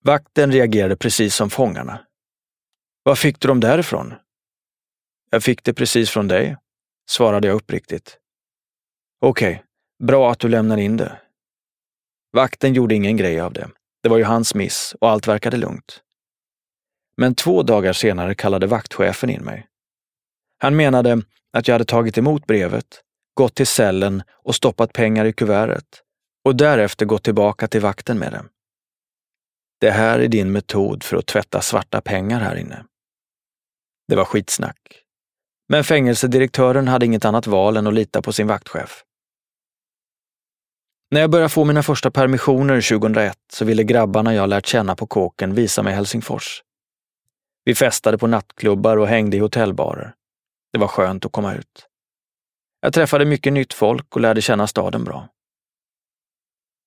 Vakten 0.03 0.51
reagerade 0.51 0.95
precis 0.95 1.35
som 1.35 1.49
fångarna. 1.49 1.99
Var 3.03 3.15
fick 3.15 3.39
du 3.39 3.47
dem 3.47 3.59
därifrån? 3.59 4.13
Jag 5.29 5.43
fick 5.43 5.63
det 5.63 5.73
precis 5.73 6.09
från 6.09 6.27
dig, 6.27 6.57
svarade 7.09 7.47
jag 7.47 7.55
uppriktigt. 7.55 8.17
Okej, 9.21 9.51
okay, 9.51 10.07
bra 10.07 10.31
att 10.31 10.39
du 10.39 10.47
lämnar 10.47 10.77
in 10.77 10.97
det. 10.97 11.19
Vakten 12.33 12.73
gjorde 12.73 12.95
ingen 12.95 13.17
grej 13.17 13.39
av 13.39 13.53
det. 13.53 13.69
Det 14.03 14.09
var 14.09 14.17
ju 14.17 14.23
hans 14.23 14.55
miss 14.55 14.95
och 15.01 15.09
allt 15.09 15.27
verkade 15.27 15.57
lugnt. 15.57 16.01
Men 17.21 17.35
två 17.35 17.63
dagar 17.63 17.93
senare 17.93 18.35
kallade 18.35 18.67
vaktchefen 18.67 19.29
in 19.29 19.43
mig. 19.43 19.67
Han 20.57 20.75
menade 20.75 21.21
att 21.53 21.67
jag 21.67 21.75
hade 21.75 21.85
tagit 21.85 22.17
emot 22.17 22.47
brevet, 22.47 23.01
gått 23.33 23.55
till 23.55 23.67
cellen 23.67 24.23
och 24.31 24.55
stoppat 24.55 24.93
pengar 24.93 25.25
i 25.25 25.33
kuvertet 25.33 26.01
och 26.45 26.55
därefter 26.55 27.05
gått 27.05 27.23
tillbaka 27.23 27.67
till 27.67 27.81
vakten 27.81 28.19
med 28.19 28.31
dem. 28.31 28.49
Det 29.79 29.91
här 29.91 30.19
är 30.19 30.27
din 30.27 30.51
metod 30.51 31.03
för 31.03 31.17
att 31.17 31.25
tvätta 31.25 31.61
svarta 31.61 32.01
pengar 32.01 32.39
här 32.39 32.55
inne. 32.55 32.85
Det 34.07 34.15
var 34.15 34.25
skitsnack. 34.25 34.79
Men 35.69 35.83
fängelsedirektören 35.83 36.87
hade 36.87 37.05
inget 37.05 37.25
annat 37.25 37.47
val 37.47 37.77
än 37.77 37.87
att 37.87 37.93
lita 37.93 38.21
på 38.21 38.33
sin 38.33 38.47
vaktchef. 38.47 39.03
När 41.11 41.21
jag 41.21 41.29
började 41.29 41.49
få 41.49 41.65
mina 41.65 41.83
första 41.83 42.11
permissioner 42.11 42.81
2001 42.89 43.37
så 43.53 43.65
ville 43.65 43.83
grabbarna 43.83 44.33
jag 44.33 44.49
lärt 44.49 44.65
känna 44.65 44.95
på 44.95 45.07
kåken 45.07 45.55
visa 45.55 45.83
mig 45.83 45.93
Helsingfors. 45.93 46.63
Vi 47.71 47.75
festade 47.75 48.17
på 48.17 48.27
nattklubbar 48.27 48.97
och 48.97 49.07
hängde 49.07 49.37
i 49.37 49.39
hotellbarer. 49.39 50.13
Det 50.73 50.79
var 50.79 50.87
skönt 50.87 51.25
att 51.25 51.31
komma 51.31 51.55
ut. 51.55 51.87
Jag 52.81 52.93
träffade 52.93 53.25
mycket 53.25 53.53
nytt 53.53 53.73
folk 53.73 54.15
och 54.15 54.21
lärde 54.21 54.41
känna 54.41 54.67
staden 54.67 55.03
bra. 55.03 55.27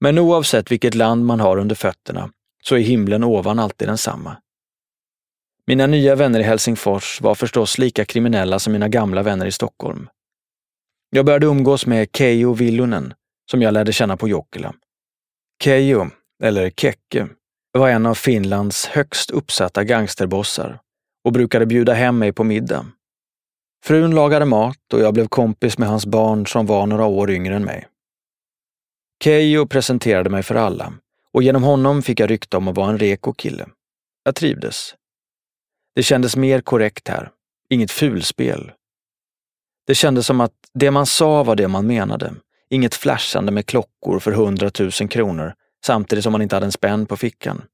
Men 0.01 0.19
oavsett 0.19 0.71
vilket 0.71 0.95
land 0.95 1.25
man 1.25 1.41
har 1.41 1.57
under 1.57 1.75
fötterna 1.75 2.31
så 2.63 2.77
är 2.77 2.81
himlen 2.81 3.25
ovan 3.25 3.59
alltid 3.59 3.89
densamma. 3.89 4.37
Mina 5.67 5.87
nya 5.87 6.15
vänner 6.15 6.41
i 6.41 6.43
Helsingfors 6.43 7.21
var 7.21 7.35
förstås 7.35 7.79
lika 7.79 8.05
kriminella 8.05 8.59
som 8.59 8.73
mina 8.73 8.89
gamla 8.89 9.23
vänner 9.23 9.47
i 9.47 9.53
Stockholm. 9.53 10.09
Jag 11.11 11.27
började 11.27 11.47
umgås 11.47 11.87
med 11.87 12.09
Keijo 12.17 12.53
Villunen, 12.55 13.15
som 13.51 13.63
jag 13.63 13.75
lärde 13.75 13.93
känna 13.93 14.17
på 14.17 14.29
Jokkila. 14.29 14.75
Keijo, 15.63 16.11
eller 16.43 16.71
Kekke, 16.71 17.29
var 17.79 17.89
en 17.89 18.07
av 18.07 18.15
Finlands 18.15 18.87
högst 18.87 19.31
uppsatta 19.31 19.85
gangsterbossar 19.85 20.81
och 21.25 21.33
brukade 21.33 21.67
bjuda 21.67 21.93
hem 21.93 22.19
mig 22.19 22.33
på 22.33 22.45
middag. 22.45 22.87
Frun 23.85 24.15
lagade 24.15 24.45
mat 24.45 24.93
och 24.93 25.01
jag 25.01 25.15
blev 25.15 25.29
kompis 25.29 25.79
med 25.79 25.89
hans 25.89 26.07
barn 26.07 26.47
som 26.47 26.67
var 26.67 26.87
några 26.87 27.05
år 27.05 27.31
yngre 27.31 27.57
än 27.57 27.65
mig. 27.65 27.89
Keijo 29.25 29.67
presenterade 29.67 30.31
mig 30.31 30.43
för 30.43 30.55
alla 30.55 30.93
och 31.33 31.43
genom 31.43 31.63
honom 31.63 32.03
fick 32.03 32.21
jag 32.21 32.31
rykte 32.31 32.57
om 32.57 32.69
att 32.69 32.77
vara 32.77 32.91
en 32.91 32.99
reko 32.99 33.33
kille. 33.33 33.67
Jag 34.25 34.35
trivdes. 34.35 34.95
Det 35.95 36.03
kändes 36.03 36.37
mer 36.37 36.61
korrekt 36.61 37.09
här. 37.09 37.31
Inget 37.71 37.91
fulspel. 37.91 38.73
Det 39.87 39.95
kändes 39.95 40.27
som 40.27 40.41
att 40.41 40.53
det 40.75 40.91
man 40.91 41.07
sa 41.07 41.43
var 41.43 41.57
det 41.57 41.69
man 41.69 41.87
menade. 41.87 42.35
Inget 42.71 42.95
flashande 42.95 43.53
med 43.53 43.67
klockor 43.67 44.19
för 44.19 44.33
hundratusen 44.33 45.09
kronor 45.09 45.55
samtidigt 45.85 46.23
som 46.23 46.33
man 46.33 46.43
inte 46.43 46.57
hade 46.57 46.67
en 46.67 46.73
spänn 46.73 47.07
på 47.07 47.17
fickan. 47.17 47.65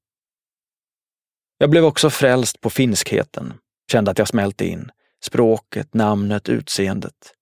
Jag 1.57 1.69
blev 1.69 1.85
också 1.85 2.09
frälst 2.09 2.61
på 2.61 2.69
finskheten. 2.69 3.53
Kände 3.91 4.11
att 4.11 4.17
jag 4.17 4.27
smälte 4.27 4.65
in. 4.65 4.91
Språket, 5.23 5.93
namnet, 5.93 6.49
utseendet. 6.49 7.33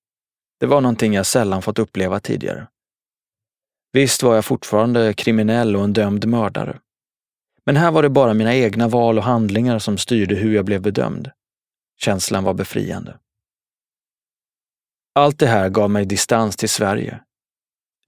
Det 0.59 0.65
var 0.65 0.81
någonting 0.81 1.13
jag 1.13 1.25
sällan 1.25 1.61
fått 1.61 1.79
uppleva 1.79 2.19
tidigare. 2.19 2.67
Visst 3.91 4.23
var 4.23 4.35
jag 4.35 4.45
fortfarande 4.45 5.13
kriminell 5.13 5.75
och 5.75 5.83
en 5.83 5.93
dömd 5.93 6.25
mördare. 6.25 6.79
Men 7.65 7.77
här 7.77 7.91
var 7.91 8.03
det 8.03 8.09
bara 8.09 8.33
mina 8.33 8.55
egna 8.55 8.87
val 8.87 9.17
och 9.17 9.23
handlingar 9.23 9.79
som 9.79 9.97
styrde 9.97 10.35
hur 10.35 10.55
jag 10.55 10.65
blev 10.65 10.81
bedömd. 10.81 11.31
Känslan 11.99 12.43
var 12.43 12.53
befriande. 12.53 13.19
Allt 15.15 15.39
det 15.39 15.47
här 15.47 15.69
gav 15.69 15.89
mig 15.89 16.05
distans 16.05 16.55
till 16.55 16.69
Sverige. 16.69 17.19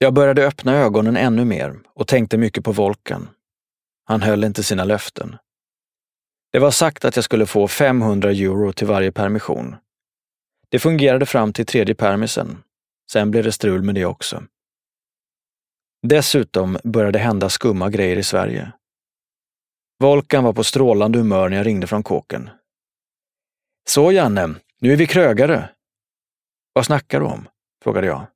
Jag 0.02 0.14
började 0.14 0.46
öppna 0.46 0.76
ögonen 0.76 1.16
ännu 1.16 1.44
mer 1.44 1.80
och 1.94 2.08
tänkte 2.08 2.38
mycket 2.38 2.64
på 2.64 2.72
Volkan. 2.72 3.28
Han 4.04 4.22
höll 4.22 4.44
inte 4.44 4.62
sina 4.62 4.84
löften. 4.84 5.36
Det 6.52 6.58
var 6.58 6.70
sagt 6.70 7.04
att 7.04 7.16
jag 7.16 7.24
skulle 7.24 7.46
få 7.46 7.68
500 7.68 8.30
euro 8.30 8.72
till 8.72 8.86
varje 8.86 9.12
permission. 9.12 9.76
Det 10.68 10.78
fungerade 10.78 11.26
fram 11.26 11.52
till 11.52 11.66
tredje 11.66 11.94
permisen. 11.94 12.62
Sen 13.12 13.30
blev 13.30 13.44
det 13.44 13.52
strul 13.52 13.82
med 13.82 13.94
det 13.94 14.04
också. 14.04 14.42
Dessutom 16.06 16.78
började 16.84 17.18
hända 17.18 17.48
skumma 17.48 17.90
grejer 17.90 18.16
i 18.16 18.22
Sverige. 18.22 18.72
Volkan 19.98 20.44
var 20.44 20.52
på 20.52 20.64
strålande 20.64 21.18
humör 21.18 21.48
när 21.48 21.56
jag 21.56 21.66
ringde 21.66 21.86
från 21.86 22.02
kåken. 22.02 22.50
Så 23.88 24.12
Janne, 24.12 24.54
nu 24.80 24.92
är 24.92 24.96
vi 24.96 25.06
krögare. 25.06 25.68
Vad 26.72 26.86
snackar 26.86 27.20
du 27.20 27.26
om? 27.26 27.48
frågade 27.84 28.06
jag. 28.06 28.31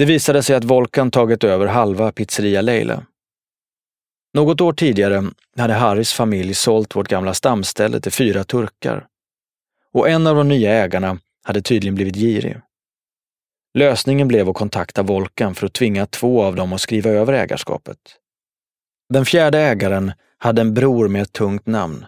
Det 0.00 0.06
visade 0.06 0.42
sig 0.42 0.56
att 0.56 0.64
Volkan 0.64 1.10
tagit 1.10 1.44
över 1.44 1.66
halva 1.66 2.12
pizzeria 2.12 2.60
Leila. 2.60 3.06
Något 4.34 4.60
år 4.60 4.72
tidigare 4.72 5.24
hade 5.56 5.74
Harrys 5.74 6.12
familj 6.12 6.54
sålt 6.54 6.96
vårt 6.96 7.08
gamla 7.08 7.34
stamställe 7.34 8.00
till 8.00 8.12
fyra 8.12 8.44
turkar. 8.44 9.06
Och 9.92 10.08
en 10.08 10.26
av 10.26 10.36
de 10.36 10.48
nya 10.48 10.72
ägarna 10.72 11.18
hade 11.44 11.62
tydligen 11.62 11.94
blivit 11.94 12.16
girig. 12.16 12.56
Lösningen 13.74 14.28
blev 14.28 14.48
att 14.48 14.56
kontakta 14.56 15.02
Volkan 15.02 15.54
för 15.54 15.66
att 15.66 15.72
tvinga 15.72 16.06
två 16.06 16.42
av 16.42 16.56
dem 16.56 16.72
att 16.72 16.80
skriva 16.80 17.10
över 17.10 17.32
ägarskapet. 17.32 17.98
Den 19.08 19.24
fjärde 19.24 19.58
ägaren 19.58 20.12
hade 20.38 20.60
en 20.60 20.74
bror 20.74 21.08
med 21.08 21.22
ett 21.22 21.32
tungt 21.32 21.66
namn, 21.66 22.06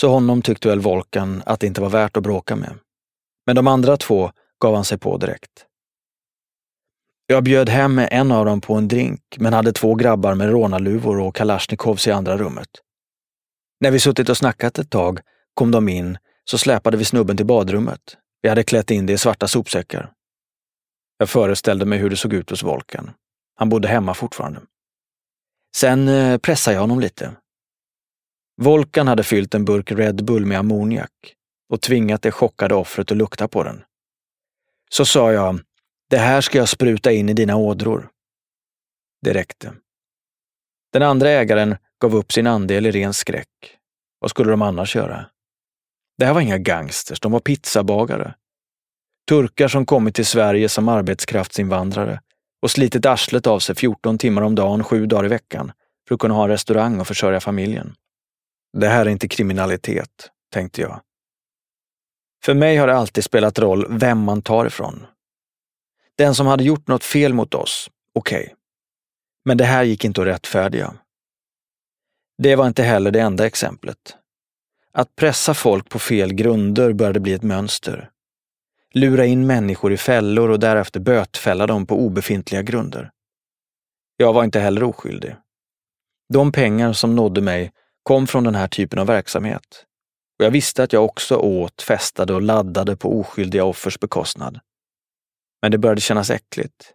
så 0.00 0.08
honom 0.08 0.42
tyckte 0.42 0.68
väl 0.68 0.80
Volkan 0.80 1.42
att 1.46 1.60
det 1.60 1.66
inte 1.66 1.80
var 1.80 1.90
värt 1.90 2.16
att 2.16 2.22
bråka 2.22 2.56
med. 2.56 2.74
Men 3.46 3.56
de 3.56 3.66
andra 3.66 3.96
två 3.96 4.30
gav 4.60 4.74
han 4.74 4.84
sig 4.84 4.98
på 4.98 5.16
direkt. 5.16 5.67
Jag 7.30 7.44
bjöd 7.44 7.68
hem 7.68 7.98
en 7.98 8.32
av 8.32 8.44
dem 8.44 8.60
på 8.60 8.74
en 8.74 8.88
drink, 8.88 9.20
men 9.38 9.52
hade 9.52 9.72
två 9.72 9.94
grabbar 9.94 10.34
med 10.34 10.50
rånarluvor 10.50 11.20
och 11.20 11.34
kalasjnikovs 11.34 12.06
i 12.06 12.10
andra 12.10 12.36
rummet. 12.36 12.68
När 13.80 13.90
vi 13.90 14.00
suttit 14.00 14.28
och 14.28 14.36
snackat 14.36 14.78
ett 14.78 14.90
tag 14.90 15.20
kom 15.54 15.70
de 15.70 15.88
in, 15.88 16.18
så 16.44 16.58
släpade 16.58 16.96
vi 16.96 17.04
snubben 17.04 17.36
till 17.36 17.46
badrummet. 17.46 18.16
Vi 18.42 18.48
hade 18.48 18.62
klätt 18.62 18.90
in 18.90 19.06
det 19.06 19.12
i 19.12 19.18
svarta 19.18 19.48
sopsäckar. 19.48 20.12
Jag 21.18 21.28
föreställde 21.28 21.84
mig 21.84 21.98
hur 21.98 22.10
det 22.10 22.16
såg 22.16 22.32
ut 22.32 22.50
hos 22.50 22.62
Volkan. 22.62 23.10
Han 23.54 23.68
bodde 23.68 23.88
hemma 23.88 24.14
fortfarande. 24.14 24.60
Sen 25.76 26.08
eh, 26.08 26.38
pressade 26.38 26.74
jag 26.74 26.80
honom 26.80 27.00
lite. 27.00 27.32
Volkan 28.62 29.08
hade 29.08 29.22
fyllt 29.22 29.54
en 29.54 29.64
burk 29.64 29.92
Red 29.92 30.24
Bull 30.24 30.46
med 30.46 30.58
ammoniak 30.58 31.34
och 31.68 31.80
tvingat 31.80 32.22
det 32.22 32.30
chockade 32.30 32.74
offret 32.74 33.10
att 33.10 33.16
lukta 33.16 33.48
på 33.48 33.62
den. 33.62 33.82
Så 34.90 35.04
sa 35.04 35.32
jag, 35.32 35.60
det 36.10 36.18
här 36.18 36.40
ska 36.40 36.58
jag 36.58 36.68
spruta 36.68 37.12
in 37.12 37.28
i 37.28 37.32
dina 37.32 37.56
ådror. 37.56 38.10
Det 39.22 39.34
räckte. 39.34 39.74
Den 40.92 41.02
andra 41.02 41.30
ägaren 41.30 41.76
gav 42.00 42.16
upp 42.16 42.32
sin 42.32 42.46
andel 42.46 42.86
i 42.86 42.90
ren 42.90 43.14
skräck. 43.14 43.78
Vad 44.18 44.30
skulle 44.30 44.50
de 44.50 44.62
annars 44.62 44.96
göra? 44.96 45.26
Det 46.18 46.24
här 46.24 46.34
var 46.34 46.40
inga 46.40 46.58
gangsters, 46.58 47.20
de 47.20 47.32
var 47.32 47.40
pizzabagare. 47.40 48.34
Turkar 49.28 49.68
som 49.68 49.86
kommit 49.86 50.14
till 50.14 50.26
Sverige 50.26 50.68
som 50.68 50.88
arbetskraftsinvandrare 50.88 52.20
och 52.62 52.70
slitit 52.70 53.06
arslet 53.06 53.46
av 53.46 53.58
sig 53.58 53.74
14 53.74 54.18
timmar 54.18 54.42
om 54.42 54.54
dagen, 54.54 54.84
sju 54.84 55.06
dagar 55.06 55.24
i 55.24 55.28
veckan 55.28 55.72
för 56.08 56.14
att 56.14 56.20
kunna 56.20 56.34
ha 56.34 56.44
en 56.44 56.50
restaurang 56.50 57.00
och 57.00 57.06
försörja 57.06 57.40
familjen. 57.40 57.94
Det 58.72 58.88
här 58.88 59.06
är 59.06 59.10
inte 59.10 59.28
kriminalitet, 59.28 60.30
tänkte 60.52 60.80
jag. 60.80 61.00
För 62.44 62.54
mig 62.54 62.76
har 62.76 62.86
det 62.86 62.94
alltid 62.94 63.24
spelat 63.24 63.58
roll 63.58 63.86
vem 63.88 64.18
man 64.18 64.42
tar 64.42 64.66
ifrån. 64.66 65.06
Den 66.18 66.34
som 66.34 66.46
hade 66.46 66.64
gjort 66.64 66.88
något 66.88 67.04
fel 67.04 67.34
mot 67.34 67.54
oss, 67.54 67.90
okej. 68.12 68.40
Okay. 68.42 68.54
Men 69.44 69.56
det 69.56 69.64
här 69.64 69.84
gick 69.84 70.04
inte 70.04 70.20
att 70.20 70.26
rättfärdiga. 70.26 70.94
Det 72.38 72.56
var 72.56 72.66
inte 72.66 72.82
heller 72.82 73.10
det 73.10 73.20
enda 73.20 73.46
exemplet. 73.46 74.16
Att 74.92 75.16
pressa 75.16 75.54
folk 75.54 75.88
på 75.88 75.98
fel 75.98 76.34
grunder 76.34 76.92
började 76.92 77.20
bli 77.20 77.32
ett 77.32 77.42
mönster. 77.42 78.10
Lura 78.94 79.24
in 79.26 79.46
människor 79.46 79.92
i 79.92 79.96
fällor 79.96 80.50
och 80.50 80.60
därefter 80.60 81.00
bötfälla 81.00 81.66
dem 81.66 81.86
på 81.86 81.96
obefintliga 81.96 82.62
grunder. 82.62 83.10
Jag 84.16 84.32
var 84.32 84.44
inte 84.44 84.60
heller 84.60 84.82
oskyldig. 84.82 85.36
De 86.32 86.52
pengar 86.52 86.92
som 86.92 87.16
nådde 87.16 87.40
mig 87.40 87.72
kom 88.02 88.26
från 88.26 88.44
den 88.44 88.54
här 88.54 88.68
typen 88.68 88.98
av 88.98 89.06
verksamhet. 89.06 89.84
Och 90.38 90.44
jag 90.44 90.50
visste 90.50 90.82
att 90.82 90.92
jag 90.92 91.04
också 91.04 91.36
åt, 91.36 91.82
festade 91.82 92.34
och 92.34 92.42
laddade 92.42 92.96
på 92.96 93.20
oskyldiga 93.20 93.64
offers 93.64 93.98
bekostnad. 93.98 94.60
Men 95.62 95.72
det 95.72 95.78
började 95.78 96.00
kännas 96.00 96.30
äckligt. 96.30 96.94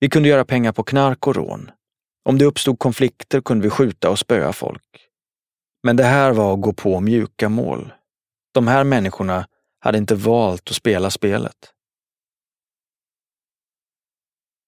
Vi 0.00 0.08
kunde 0.08 0.28
göra 0.28 0.44
pengar 0.44 0.72
på 0.72 0.82
knark 0.82 1.26
och 1.26 1.36
rån. 1.36 1.70
Om 2.24 2.38
det 2.38 2.44
uppstod 2.44 2.78
konflikter 2.78 3.40
kunde 3.40 3.62
vi 3.62 3.70
skjuta 3.70 4.10
och 4.10 4.18
spöa 4.18 4.52
folk. 4.52 5.08
Men 5.82 5.96
det 5.96 6.04
här 6.04 6.32
var 6.32 6.54
att 6.54 6.60
gå 6.60 6.72
på 6.72 7.00
mjuka 7.00 7.48
mål. 7.48 7.92
De 8.54 8.66
här 8.66 8.84
människorna 8.84 9.46
hade 9.78 9.98
inte 9.98 10.14
valt 10.14 10.70
att 10.70 10.76
spela 10.76 11.10
spelet. 11.10 11.72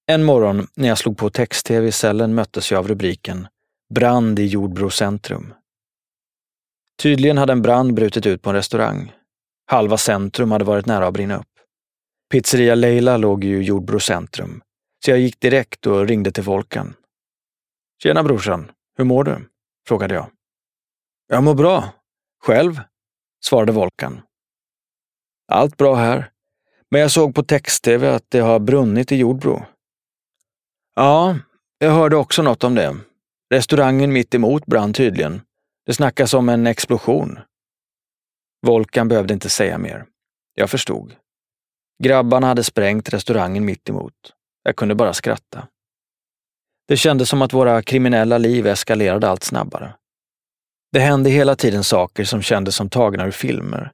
En 0.06 0.24
morgon 0.24 0.66
när 0.74 0.88
jag 0.88 0.98
slog 0.98 1.18
på 1.18 1.30
text-tv 1.30 1.88
i 1.88 1.92
cellen 1.92 2.34
möttes 2.34 2.70
jag 2.70 2.78
av 2.78 2.88
rubriken 2.88 3.48
Brand 3.94 4.38
i 4.38 4.46
Jordbro 4.46 4.90
centrum. 4.90 5.54
Tydligen 7.02 7.38
hade 7.38 7.52
en 7.52 7.62
brand 7.62 7.94
brutit 7.94 8.26
ut 8.26 8.42
på 8.42 8.50
en 8.50 8.56
restaurang. 8.56 9.12
Halva 9.66 9.98
centrum 9.98 10.50
hade 10.52 10.64
varit 10.64 10.86
nära 10.86 11.06
att 11.06 11.14
brinna 11.14 11.38
upp. 11.38 11.53
Pizzeria 12.34 12.74
Leila 12.74 13.16
låg 13.16 13.44
ju 13.44 13.62
i 13.62 13.64
Jordbro 13.64 14.00
centrum, 14.00 14.62
så 15.04 15.10
jag 15.10 15.18
gick 15.18 15.40
direkt 15.40 15.86
och 15.86 16.06
ringde 16.06 16.32
till 16.32 16.42
Volkan. 16.42 16.94
Tjena 18.02 18.22
brorsan, 18.22 18.70
hur 18.96 19.04
mår 19.04 19.24
du? 19.24 19.48
frågade 19.88 20.14
jag. 20.14 20.30
Jag 21.28 21.42
mår 21.42 21.54
bra. 21.54 21.88
Själv? 22.42 22.80
svarade 23.44 23.72
Volkan. 23.72 24.20
Allt 25.52 25.76
bra 25.76 25.94
här. 25.94 26.30
Men 26.90 27.00
jag 27.00 27.10
såg 27.10 27.34
på 27.34 27.42
text-tv 27.42 28.14
att 28.14 28.26
det 28.28 28.40
har 28.40 28.58
brunnit 28.58 29.12
i 29.12 29.16
Jordbro. 29.16 29.66
Ja, 30.94 31.38
jag 31.78 31.90
hörde 31.90 32.16
också 32.16 32.42
något 32.42 32.64
om 32.64 32.74
det. 32.74 32.96
Restaurangen 33.50 34.12
mitt 34.12 34.34
emot 34.34 34.66
brann 34.66 34.92
tydligen. 34.92 35.40
Det 35.86 35.94
snackas 35.94 36.34
om 36.34 36.48
en 36.48 36.66
explosion. 36.66 37.38
Volkan 38.66 39.08
behövde 39.08 39.34
inte 39.34 39.50
säga 39.50 39.78
mer. 39.78 40.06
Jag 40.54 40.70
förstod. 40.70 41.16
Grabbarna 42.04 42.46
hade 42.46 42.64
sprängt 42.64 43.12
restaurangen 43.12 43.64
mitt 43.64 43.88
emot. 43.88 44.12
Jag 44.62 44.76
kunde 44.76 44.94
bara 44.94 45.12
skratta. 45.12 45.68
Det 46.88 46.96
kändes 46.96 47.28
som 47.28 47.42
att 47.42 47.52
våra 47.52 47.82
kriminella 47.82 48.38
liv 48.38 48.66
eskalerade 48.66 49.28
allt 49.28 49.42
snabbare. 49.42 49.94
Det 50.92 51.00
hände 51.00 51.30
hela 51.30 51.56
tiden 51.56 51.84
saker 51.84 52.24
som 52.24 52.42
kändes 52.42 52.76
som 52.76 52.90
tagna 52.90 53.26
ur 53.26 53.30
filmer. 53.30 53.92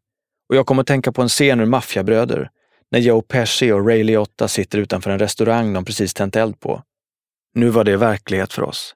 Och 0.48 0.56
jag 0.56 0.66
kom 0.66 0.78
att 0.78 0.86
tänka 0.86 1.12
på 1.12 1.22
en 1.22 1.28
scen 1.28 1.60
ur 1.60 1.66
Maffiabröder, 1.66 2.50
när 2.90 2.98
Joe 3.00 3.22
Pesci 3.22 3.72
och 3.72 3.86
Ray 3.86 4.04
Liotta 4.04 4.48
sitter 4.48 4.78
utanför 4.78 5.10
en 5.10 5.18
restaurang 5.18 5.72
de 5.72 5.84
precis 5.84 6.14
tänt 6.14 6.36
eld 6.36 6.60
på. 6.60 6.82
Nu 7.54 7.68
var 7.68 7.84
det 7.84 7.96
verklighet 7.96 8.52
för 8.52 8.62
oss. 8.62 8.94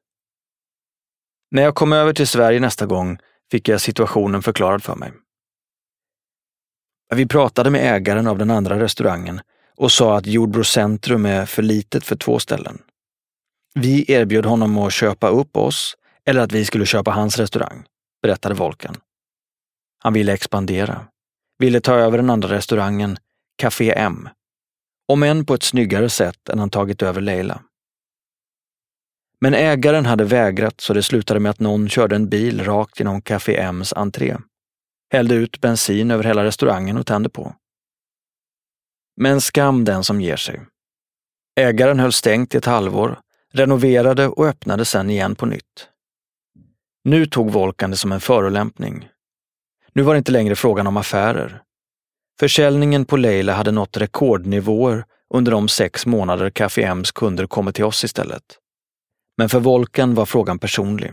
När 1.50 1.62
jag 1.62 1.74
kom 1.74 1.92
över 1.92 2.12
till 2.12 2.28
Sverige 2.28 2.60
nästa 2.60 2.86
gång 2.86 3.18
fick 3.50 3.68
jag 3.68 3.80
situationen 3.80 4.42
förklarad 4.42 4.82
för 4.82 4.94
mig. 4.94 5.12
Vi 7.14 7.26
pratade 7.26 7.70
med 7.70 7.96
ägaren 7.96 8.26
av 8.26 8.38
den 8.38 8.50
andra 8.50 8.78
restaurangen 8.78 9.40
och 9.76 9.92
sa 9.92 10.16
att 10.16 10.26
Jordbro 10.26 10.64
centrum 10.64 11.26
är 11.26 11.46
för 11.46 11.62
litet 11.62 12.04
för 12.04 12.16
två 12.16 12.38
ställen. 12.38 12.78
Vi 13.74 14.12
erbjöd 14.12 14.46
honom 14.46 14.78
att 14.78 14.92
köpa 14.92 15.28
upp 15.28 15.56
oss 15.56 15.96
eller 16.26 16.40
att 16.40 16.52
vi 16.52 16.64
skulle 16.64 16.86
köpa 16.86 17.10
hans 17.10 17.38
restaurang, 17.38 17.84
berättade 18.22 18.54
Volkan. 18.54 18.96
Han 19.98 20.12
ville 20.12 20.32
expandera, 20.32 21.06
ville 21.58 21.80
ta 21.80 21.94
över 21.94 22.18
den 22.18 22.30
andra 22.30 22.48
restaurangen, 22.48 23.16
Café 23.56 23.92
M, 23.96 24.28
om 25.08 25.22
än 25.22 25.46
på 25.46 25.54
ett 25.54 25.62
snyggare 25.62 26.10
sätt 26.10 26.48
än 26.48 26.58
han 26.58 26.70
tagit 26.70 27.02
över 27.02 27.20
Leila. 27.20 27.62
Men 29.40 29.54
ägaren 29.54 30.06
hade 30.06 30.24
vägrat 30.24 30.80
så 30.80 30.94
det 30.94 31.02
slutade 31.02 31.40
med 31.40 31.50
att 31.50 31.60
någon 31.60 31.88
körde 31.88 32.16
en 32.16 32.28
bil 32.28 32.64
rakt 32.64 32.98
genom 32.98 33.22
Café 33.22 33.60
M's 33.60 33.92
entré, 33.96 34.36
hällde 35.14 35.34
ut 35.34 35.60
bensin 35.60 36.10
över 36.10 36.24
hela 36.24 36.44
restaurangen 36.44 36.96
och 36.96 37.06
tände 37.06 37.28
på. 37.28 37.54
Men 39.16 39.40
skam 39.40 39.84
den 39.84 40.04
som 40.04 40.20
ger 40.20 40.36
sig. 40.36 40.60
Ägaren 41.60 42.00
höll 42.00 42.12
stängt 42.12 42.54
i 42.54 42.58
ett 42.58 42.64
halvår, 42.64 43.20
renoverade 43.52 44.28
och 44.28 44.46
öppnade 44.46 44.84
sen 44.84 45.10
igen 45.10 45.34
på 45.34 45.46
nytt. 45.46 45.88
Nu 47.04 47.26
tog 47.26 47.50
Volkan 47.50 47.90
det 47.90 47.96
som 47.96 48.12
en 48.12 48.20
förolämpning. 48.20 49.08
Nu 49.92 50.02
var 50.02 50.14
det 50.14 50.18
inte 50.18 50.32
längre 50.32 50.56
frågan 50.56 50.86
om 50.86 50.96
affärer. 50.96 51.62
Försäljningen 52.40 53.04
på 53.04 53.16
Leila 53.16 53.52
hade 53.52 53.70
nått 53.70 53.96
rekordnivåer 53.96 55.04
under 55.34 55.52
de 55.52 55.68
sex 55.68 56.06
månader 56.06 56.50
Café 56.50 56.84
M's 56.84 57.12
kunder 57.14 57.46
kommit 57.46 57.74
till 57.74 57.84
oss 57.84 58.04
istället. 58.04 58.58
Men 59.36 59.48
för 59.48 59.60
Volkan 59.60 60.14
var 60.14 60.26
frågan 60.26 60.58
personlig. 60.58 61.12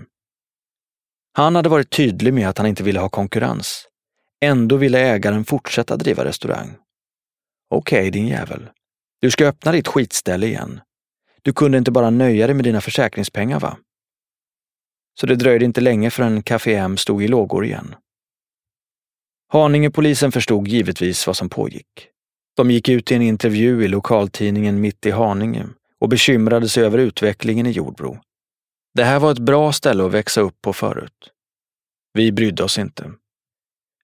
Han 1.33 1.55
hade 1.55 1.69
varit 1.69 1.89
tydlig 1.89 2.33
med 2.33 2.49
att 2.49 2.57
han 2.57 2.67
inte 2.67 2.83
ville 2.83 2.99
ha 2.99 3.09
konkurrens. 3.09 3.87
Ändå 4.41 4.75
ville 4.75 4.99
ägaren 4.99 5.45
fortsätta 5.45 5.97
driva 5.97 6.25
restaurang. 6.25 6.75
Okej, 7.69 7.99
okay, 7.99 8.09
din 8.09 8.27
jävel. 8.27 8.69
Du 9.21 9.31
ska 9.31 9.47
öppna 9.47 9.71
ditt 9.71 9.87
skitställe 9.87 10.47
igen. 10.47 10.81
Du 11.41 11.53
kunde 11.53 11.77
inte 11.77 11.91
bara 11.91 12.09
nöja 12.09 12.47
dig 12.47 12.55
med 12.55 12.65
dina 12.65 12.81
försäkringspengar, 12.81 13.59
va? 13.59 13.77
Så 15.19 15.27
det 15.27 15.35
dröjde 15.35 15.65
inte 15.65 15.81
länge 15.81 16.09
förrän 16.11 16.43
Café 16.43 16.75
M 16.75 16.97
stod 16.97 17.23
i 17.23 17.27
lågor 17.27 17.65
igen. 17.65 17.95
Haningepolisen 19.49 20.31
förstod 20.31 20.67
givetvis 20.67 21.27
vad 21.27 21.37
som 21.37 21.49
pågick. 21.49 22.07
De 22.57 22.71
gick 22.71 22.89
ut 22.89 23.11
i 23.11 23.15
en 23.15 23.21
intervju 23.21 23.83
i 23.83 23.87
lokaltidningen 23.87 24.81
Mitt 24.81 25.05
i 25.05 25.11
Haninge 25.11 25.67
och 25.99 26.09
bekymrade 26.09 26.69
sig 26.69 26.83
över 26.83 26.97
utvecklingen 26.97 27.65
i 27.65 27.71
Jordbro. 27.71 28.19
Det 28.93 29.03
här 29.03 29.19
var 29.19 29.31
ett 29.31 29.39
bra 29.39 29.71
ställe 29.71 30.05
att 30.05 30.11
växa 30.11 30.41
upp 30.41 30.61
på 30.61 30.73
förut. 30.73 31.31
Vi 32.13 32.31
brydde 32.31 32.63
oss 32.63 32.77
inte. 32.77 33.11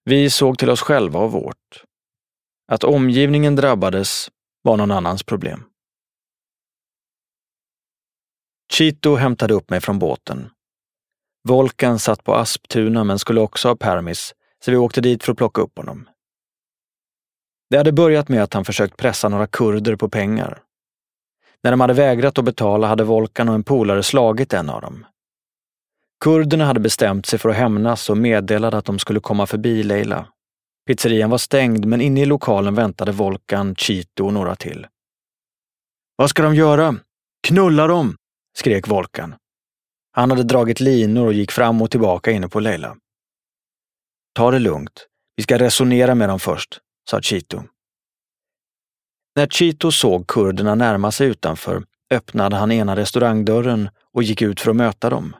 Vi 0.08 0.30
såg 0.30 0.58
till 0.58 0.70
oss 0.70 0.80
själva 0.80 1.20
och 1.20 1.32
vårt. 1.32 1.84
Att 2.72 2.84
omgivningen 2.84 3.56
drabbades 3.56 4.30
var 4.62 4.76
någon 4.76 4.90
annans 4.90 5.22
problem. 5.22 5.64
Chito 8.72 9.14
hämtade 9.14 9.54
upp 9.54 9.70
mig 9.70 9.80
från 9.80 9.98
båten. 9.98 10.50
Volkan 11.48 11.98
satt 11.98 12.24
på 12.24 12.34
Asptuna 12.34 13.04
men 13.04 13.18
skulle 13.18 13.40
också 13.40 13.68
ha 13.68 13.76
permis, 13.76 14.34
så 14.64 14.70
vi 14.70 14.76
åkte 14.76 15.00
dit 15.00 15.22
för 15.22 15.32
att 15.32 15.38
plocka 15.38 15.60
upp 15.62 15.78
honom. 15.78 16.08
Det 17.70 17.76
hade 17.76 17.92
börjat 17.92 18.28
med 18.28 18.42
att 18.42 18.54
han 18.54 18.64
försökt 18.64 18.96
pressa 18.96 19.28
några 19.28 19.46
kurder 19.46 19.96
på 19.96 20.08
pengar. 20.08 20.62
När 21.62 21.70
de 21.70 21.80
hade 21.80 21.94
vägrat 21.94 22.38
att 22.38 22.44
betala 22.44 22.86
hade 22.86 23.04
Volkan 23.04 23.48
och 23.48 23.54
en 23.54 23.64
polare 23.64 24.02
slagit 24.02 24.52
en 24.52 24.70
av 24.70 24.80
dem. 24.80 25.06
Kurderna 26.20 26.64
hade 26.64 26.80
bestämt 26.80 27.26
sig 27.26 27.38
för 27.38 27.48
att 27.48 27.56
hämnas 27.56 28.10
och 28.10 28.18
meddelade 28.18 28.78
att 28.78 28.84
de 28.84 28.98
skulle 28.98 29.20
komma 29.20 29.46
förbi 29.46 29.82
Leila. 29.82 30.26
Pizzerian 30.86 31.30
var 31.30 31.38
stängd, 31.38 31.84
men 31.84 32.00
inne 32.00 32.22
i 32.22 32.26
lokalen 32.26 32.74
väntade 32.74 33.12
Volkan, 33.12 33.74
Chito 33.74 34.26
och 34.26 34.32
några 34.32 34.56
till. 34.56 34.86
Vad 36.16 36.30
ska 36.30 36.42
de 36.42 36.54
göra? 36.54 36.96
Knulla 37.46 37.86
dem! 37.86 38.16
skrek 38.56 38.88
Volkan. 38.88 39.34
Han 40.12 40.30
hade 40.30 40.42
dragit 40.42 40.80
linor 40.80 41.26
och 41.26 41.32
gick 41.32 41.52
fram 41.52 41.82
och 41.82 41.90
tillbaka 41.90 42.30
inne 42.30 42.48
på 42.48 42.60
Leila. 42.60 42.96
Ta 44.34 44.50
det 44.50 44.58
lugnt. 44.58 45.06
Vi 45.36 45.42
ska 45.42 45.58
resonera 45.58 46.14
med 46.14 46.28
dem 46.28 46.40
först, 46.40 46.80
sa 47.10 47.20
Chito. 47.20 47.62
När 49.36 49.46
Chito 49.46 49.92
såg 49.92 50.26
kurderna 50.26 50.74
närma 50.74 51.12
sig 51.12 51.28
utanför 51.28 51.84
öppnade 52.10 52.56
han 52.56 52.72
ena 52.72 52.96
restaurangdörren 52.96 53.88
och 54.12 54.22
gick 54.22 54.42
ut 54.42 54.60
för 54.60 54.70
att 54.70 54.76
möta 54.76 55.10
dem. 55.10 55.36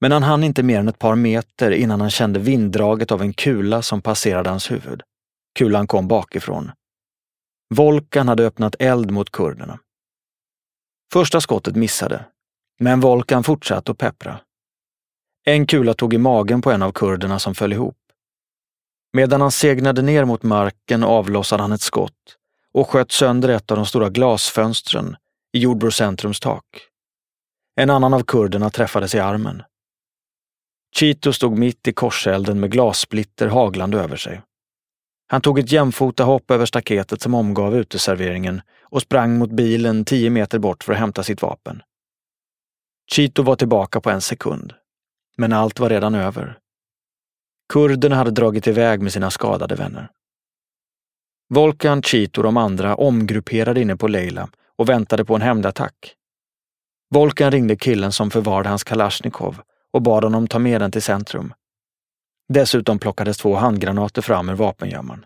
Men 0.00 0.12
han 0.12 0.22
hann 0.22 0.44
inte 0.44 0.62
mer 0.62 0.78
än 0.78 0.88
ett 0.88 0.98
par 0.98 1.14
meter 1.14 1.70
innan 1.70 2.00
han 2.00 2.10
kände 2.10 2.38
vinddraget 2.38 3.12
av 3.12 3.22
en 3.22 3.32
kula 3.32 3.82
som 3.82 4.02
passerade 4.02 4.50
hans 4.50 4.70
huvud. 4.70 5.02
Kulan 5.58 5.86
kom 5.86 6.08
bakifrån. 6.08 6.70
Volkan 7.74 8.28
hade 8.28 8.46
öppnat 8.46 8.76
eld 8.78 9.10
mot 9.10 9.30
kurderna. 9.30 9.78
Första 11.12 11.40
skottet 11.40 11.76
missade, 11.76 12.24
men 12.80 13.00
Volkan 13.00 13.44
fortsatte 13.44 13.92
att 13.92 13.98
peppra. 13.98 14.40
En 15.44 15.66
kula 15.66 15.94
tog 15.94 16.14
i 16.14 16.18
magen 16.18 16.62
på 16.62 16.70
en 16.72 16.82
av 16.82 16.92
kurderna 16.92 17.38
som 17.38 17.54
föll 17.54 17.72
ihop. 17.72 17.96
Medan 19.12 19.40
han 19.40 19.52
segnade 19.52 20.02
ner 20.02 20.24
mot 20.24 20.42
marken 20.42 21.04
avlossade 21.04 21.62
han 21.62 21.72
ett 21.72 21.80
skott 21.80 22.36
och 22.72 22.88
sköt 22.88 23.12
sönder 23.12 23.48
ett 23.48 23.70
av 23.70 23.76
de 23.76 23.86
stora 23.86 24.08
glasfönstren 24.08 25.16
i 25.52 25.58
Jordbrocentrums 25.58 26.40
tak. 26.40 26.64
En 27.80 27.90
annan 27.90 28.14
av 28.14 28.22
kurderna 28.22 28.70
träffades 28.70 29.14
i 29.14 29.18
armen. 29.18 29.62
Chito 30.96 31.32
stod 31.32 31.58
mitt 31.58 31.88
i 31.88 31.92
korselden 31.92 32.60
med 32.60 32.72
glassplitter 32.72 33.48
haglande 33.48 33.98
över 33.98 34.16
sig. 34.16 34.42
Han 35.26 35.40
tog 35.40 35.58
ett 35.58 35.72
jämfota 35.72 36.24
hopp 36.24 36.50
över 36.50 36.66
staketet 36.66 37.22
som 37.22 37.34
omgav 37.34 37.76
uteserveringen 37.76 38.60
och 38.82 39.02
sprang 39.02 39.38
mot 39.38 39.50
bilen 39.50 40.04
tio 40.04 40.30
meter 40.30 40.58
bort 40.58 40.84
för 40.84 40.92
att 40.92 40.98
hämta 40.98 41.22
sitt 41.22 41.42
vapen. 41.42 41.82
Chito 43.10 43.42
var 43.42 43.56
tillbaka 43.56 44.00
på 44.00 44.10
en 44.10 44.20
sekund. 44.20 44.72
Men 45.36 45.52
allt 45.52 45.80
var 45.80 45.90
redan 45.90 46.14
över. 46.14 46.58
Kurderna 47.72 48.16
hade 48.16 48.30
dragit 48.30 48.66
iväg 48.66 49.02
med 49.02 49.12
sina 49.12 49.30
skadade 49.30 49.74
vänner. 49.74 50.10
Volkan, 51.54 52.02
Chito 52.02 52.40
och 52.40 52.44
de 52.44 52.56
andra 52.56 52.94
omgrupperade 52.94 53.80
inne 53.80 53.96
på 53.96 54.08
Leila 54.08 54.48
och 54.76 54.88
väntade 54.88 55.24
på 55.24 55.34
en 55.34 55.42
hämndattack. 55.42 56.14
Volkan 57.10 57.50
ringde 57.50 57.76
killen 57.76 58.12
som 58.12 58.30
förvarade 58.30 58.68
hans 58.68 58.84
kalasjnikov 58.84 59.60
och 59.92 60.02
bad 60.02 60.24
honom 60.24 60.48
ta 60.48 60.58
med 60.58 60.80
den 60.80 60.90
till 60.90 61.02
centrum. 61.02 61.54
Dessutom 62.48 62.98
plockades 62.98 63.38
två 63.38 63.54
handgranater 63.54 64.22
fram 64.22 64.48
ur 64.48 64.54
vapengömman. 64.54 65.24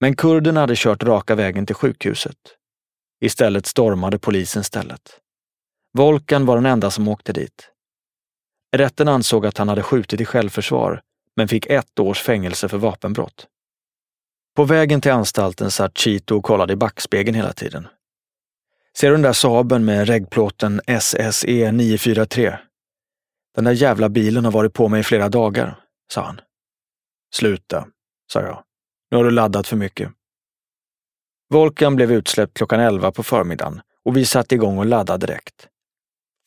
Men 0.00 0.16
kurderna 0.16 0.60
hade 0.60 0.74
kört 0.76 1.02
raka 1.02 1.34
vägen 1.34 1.66
till 1.66 1.74
sjukhuset. 1.74 2.36
Istället 3.20 3.66
stormade 3.66 4.18
polisen 4.18 4.64
stället. 4.64 5.20
Volkan 5.92 6.46
var 6.46 6.56
den 6.56 6.66
enda 6.66 6.90
som 6.90 7.08
åkte 7.08 7.32
dit. 7.32 7.68
Rätten 8.76 9.08
ansåg 9.08 9.46
att 9.46 9.58
han 9.58 9.68
hade 9.68 9.82
skjutit 9.82 10.20
i 10.20 10.24
självförsvar, 10.24 11.02
men 11.36 11.48
fick 11.48 11.66
ett 11.66 11.98
års 11.98 12.20
fängelse 12.20 12.68
för 12.68 12.78
vapenbrott. 12.78 13.46
På 14.56 14.64
vägen 14.64 15.00
till 15.00 15.12
anstalten 15.12 15.70
satt 15.70 15.98
Chito 15.98 16.36
och 16.36 16.44
kollade 16.44 16.72
i 16.72 16.76
backspegeln 16.76 17.36
hela 17.36 17.52
tiden. 17.52 17.86
Ser 18.96 19.08
du 19.08 19.14
den 19.14 19.22
där 19.22 19.32
Saaben 19.32 19.84
med 19.84 20.08
reggplåten 20.08 20.80
SSE 20.86 21.72
943? 21.72 22.58
Den 23.54 23.64
där 23.64 23.72
jävla 23.72 24.08
bilen 24.08 24.44
har 24.44 24.52
varit 24.52 24.72
på 24.72 24.88
mig 24.88 25.00
i 25.00 25.04
flera 25.04 25.28
dagar, 25.28 25.84
sa 26.12 26.22
han. 26.24 26.40
Sluta, 27.34 27.88
sa 28.32 28.40
jag. 28.40 28.64
Nu 29.10 29.16
har 29.16 29.24
du 29.24 29.30
laddat 29.30 29.66
för 29.66 29.76
mycket. 29.76 30.12
Volkan 31.50 31.96
blev 31.96 32.12
utsläppt 32.12 32.56
klockan 32.56 32.80
elva 32.80 33.12
på 33.12 33.22
förmiddagen 33.22 33.80
och 34.04 34.16
vi 34.16 34.24
satte 34.24 34.54
igång 34.54 34.78
och 34.78 34.86
laddade 34.86 35.26
direkt. 35.26 35.68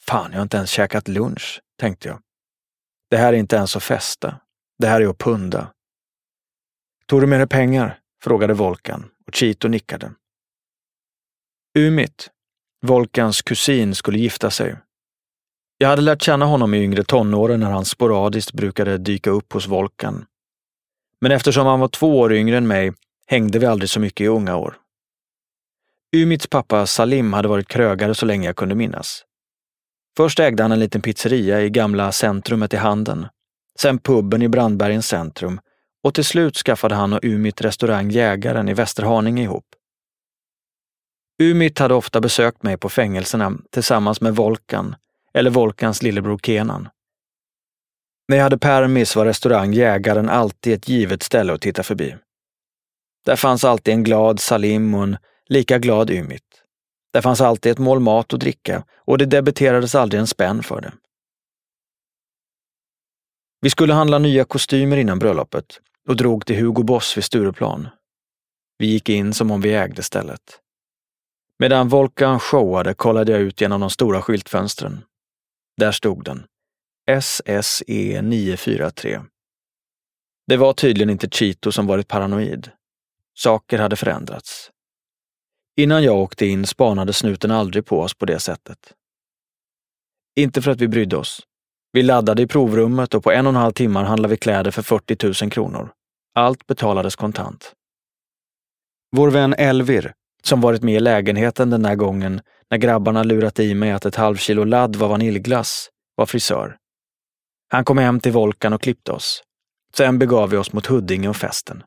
Fan, 0.01 0.31
jag 0.31 0.37
har 0.37 0.43
inte 0.43 0.57
ens 0.57 0.69
käkat 0.69 1.07
lunch, 1.07 1.61
tänkte 1.79 2.07
jag. 2.07 2.19
Det 3.09 3.17
här 3.17 3.33
är 3.33 3.37
inte 3.37 3.55
ens 3.55 3.75
att 3.75 3.83
festa. 3.83 4.39
Det 4.79 4.87
här 4.87 5.01
är 5.01 5.07
att 5.07 5.17
punda. 5.17 5.73
Tog 7.05 7.21
du 7.21 7.27
med 7.27 7.39
dig 7.39 7.47
pengar? 7.47 7.99
frågade 8.23 8.53
Volkan 8.53 9.11
och 9.27 9.35
Chito 9.35 9.67
nickade. 9.67 10.11
Umit, 11.77 12.29
Volkans 12.81 13.41
kusin, 13.41 13.95
skulle 13.95 14.19
gifta 14.19 14.51
sig. 14.51 14.75
Jag 15.77 15.87
hade 15.87 16.01
lärt 16.01 16.21
känna 16.21 16.45
honom 16.45 16.73
i 16.73 16.83
yngre 16.83 17.03
tonåren 17.03 17.59
när 17.59 17.71
han 17.71 17.85
sporadiskt 17.85 18.53
brukade 18.53 18.97
dyka 18.97 19.29
upp 19.29 19.53
hos 19.53 19.67
Volkan. 19.67 20.25
Men 21.21 21.31
eftersom 21.31 21.67
han 21.67 21.79
var 21.79 21.87
två 21.87 22.19
år 22.19 22.33
yngre 22.33 22.57
än 22.57 22.67
mig 22.67 22.93
hängde 23.27 23.59
vi 23.59 23.65
aldrig 23.65 23.89
så 23.89 23.99
mycket 23.99 24.25
i 24.25 24.27
unga 24.27 24.55
år. 24.55 24.77
Umits 26.15 26.47
pappa 26.47 26.85
Salim 26.85 27.33
hade 27.33 27.47
varit 27.47 27.67
krögare 27.67 28.15
så 28.15 28.25
länge 28.25 28.47
jag 28.47 28.55
kunde 28.55 28.75
minnas. 28.75 29.25
Först 30.17 30.39
ägde 30.39 30.63
han 30.63 30.71
en 30.71 30.79
liten 30.79 31.01
pizzeria 31.01 31.61
i 31.61 31.69
gamla 31.69 32.11
centrumet 32.11 32.73
i 32.73 32.77
Handen, 32.77 33.27
sen 33.79 33.97
puben 33.97 34.41
i 34.41 34.47
Brandbergens 34.47 35.07
centrum 35.07 35.59
och 36.03 36.13
till 36.13 36.25
slut 36.25 36.57
skaffade 36.57 36.95
han 36.95 37.13
och 37.13 37.19
Umit 37.23 37.61
restaurang 37.61 38.09
Jägaren 38.09 38.69
i 38.69 38.73
Västerhaninge 38.73 39.43
ihop. 39.43 39.65
Umit 41.43 41.79
hade 41.79 41.93
ofta 41.93 42.21
besökt 42.21 42.63
mig 42.63 42.77
på 42.77 42.89
fängelserna 42.89 43.57
tillsammans 43.71 44.21
med 44.21 44.35
Volkan, 44.35 44.95
eller 45.35 45.49
Volkans 45.49 46.01
lillebror 46.03 46.39
Kenan. 46.43 46.89
När 48.27 48.37
jag 48.37 48.43
hade 48.43 48.57
permis 48.57 49.15
var 49.15 49.25
restaurang 49.25 49.73
Jägaren 49.73 50.29
alltid 50.29 50.73
ett 50.73 50.89
givet 50.89 51.23
ställe 51.23 51.53
att 51.53 51.61
titta 51.61 51.83
förbi. 51.83 52.15
Där 53.25 53.35
fanns 53.35 53.63
alltid 53.63 53.93
en 53.93 54.03
glad 54.03 54.39
Salim 54.39 54.95
och 54.95 55.03
en 55.03 55.17
lika 55.45 55.79
glad 55.79 56.09
Ymit. 56.09 56.63
Där 57.13 57.21
fanns 57.21 57.41
alltid 57.41 57.71
ett 57.71 57.77
mål 57.77 57.99
mat 57.99 58.33
och 58.33 58.39
dricka 58.39 58.83
och 58.95 59.17
det 59.17 59.25
debiterades 59.25 59.95
aldrig 59.95 60.19
en 60.19 60.27
spänn 60.27 60.63
för 60.63 60.81
det. 60.81 60.93
Vi 63.61 63.69
skulle 63.69 63.93
handla 63.93 64.19
nya 64.19 64.45
kostymer 64.45 64.97
innan 64.97 65.19
bröllopet 65.19 65.79
och 66.07 66.15
drog 66.15 66.45
till 66.45 66.55
Hugo 66.55 66.83
Boss 66.83 67.17
vid 67.17 67.23
Stureplan. 67.23 67.87
Vi 68.77 68.85
gick 68.85 69.09
in 69.09 69.33
som 69.33 69.51
om 69.51 69.61
vi 69.61 69.73
ägde 69.73 70.03
stället. 70.03 70.59
Medan 71.59 71.89
Volkan 71.89 72.39
showade 72.39 72.93
kollade 72.93 73.31
jag 73.31 73.41
ut 73.41 73.61
genom 73.61 73.81
de 73.81 73.89
stora 73.89 74.21
skyltfönstren. 74.21 75.03
Där 75.77 75.91
stod 75.91 76.23
den. 76.23 76.45
SSE 77.21 78.21
943. 78.21 79.21
Det 80.47 80.57
var 80.57 80.73
tydligen 80.73 81.09
inte 81.09 81.29
Chito 81.29 81.71
som 81.71 81.87
varit 81.87 82.07
paranoid. 82.07 82.71
Saker 83.37 83.79
hade 83.79 83.95
förändrats. 83.95 84.71
Innan 85.77 86.03
jag 86.03 86.17
åkte 86.17 86.45
in 86.45 86.65
spanade 86.65 87.13
snuten 87.13 87.51
aldrig 87.51 87.85
på 87.85 87.99
oss 87.99 88.13
på 88.13 88.25
det 88.25 88.39
sättet. 88.39 88.93
Inte 90.35 90.61
för 90.61 90.71
att 90.71 90.81
vi 90.81 90.87
brydde 90.87 91.17
oss. 91.17 91.41
Vi 91.91 92.03
laddade 92.03 92.41
i 92.41 92.47
provrummet 92.47 93.13
och 93.13 93.23
på 93.23 93.31
en 93.31 93.45
och 93.45 93.49
en 93.49 93.55
halv 93.55 93.71
timme 93.71 93.99
handlade 93.99 94.31
vi 94.31 94.37
kläder 94.37 94.71
för 94.71 94.81
40 94.81 95.43
000 95.43 95.51
kronor. 95.51 95.91
Allt 96.33 96.67
betalades 96.67 97.15
kontant. 97.15 97.73
Vår 99.11 99.31
vän 99.31 99.53
Elvir, 99.57 100.13
som 100.43 100.61
varit 100.61 100.83
med 100.83 100.95
i 100.95 100.99
lägenheten 100.99 101.69
den 101.69 101.81
där 101.81 101.95
gången 101.95 102.41
när 102.71 102.77
grabbarna 102.77 103.23
lurat 103.23 103.59
i 103.59 103.73
mig 103.73 103.91
att 103.91 104.05
ett 104.05 104.15
halvkilo 104.15 104.63
ladd 104.63 104.95
var 104.95 105.07
vaniljglass, 105.07 105.89
var 106.15 106.25
frisör. 106.25 106.77
Han 107.67 107.85
kom 107.85 107.97
hem 107.97 108.19
till 108.19 108.31
Volkan 108.31 108.73
och 108.73 108.81
klippte 108.81 109.11
oss. 109.11 109.43
Sen 109.93 110.19
begav 110.19 110.49
vi 110.49 110.57
oss 110.57 110.73
mot 110.73 110.85
Huddinge 110.85 111.29
och 111.29 111.35
festen. 111.35 111.83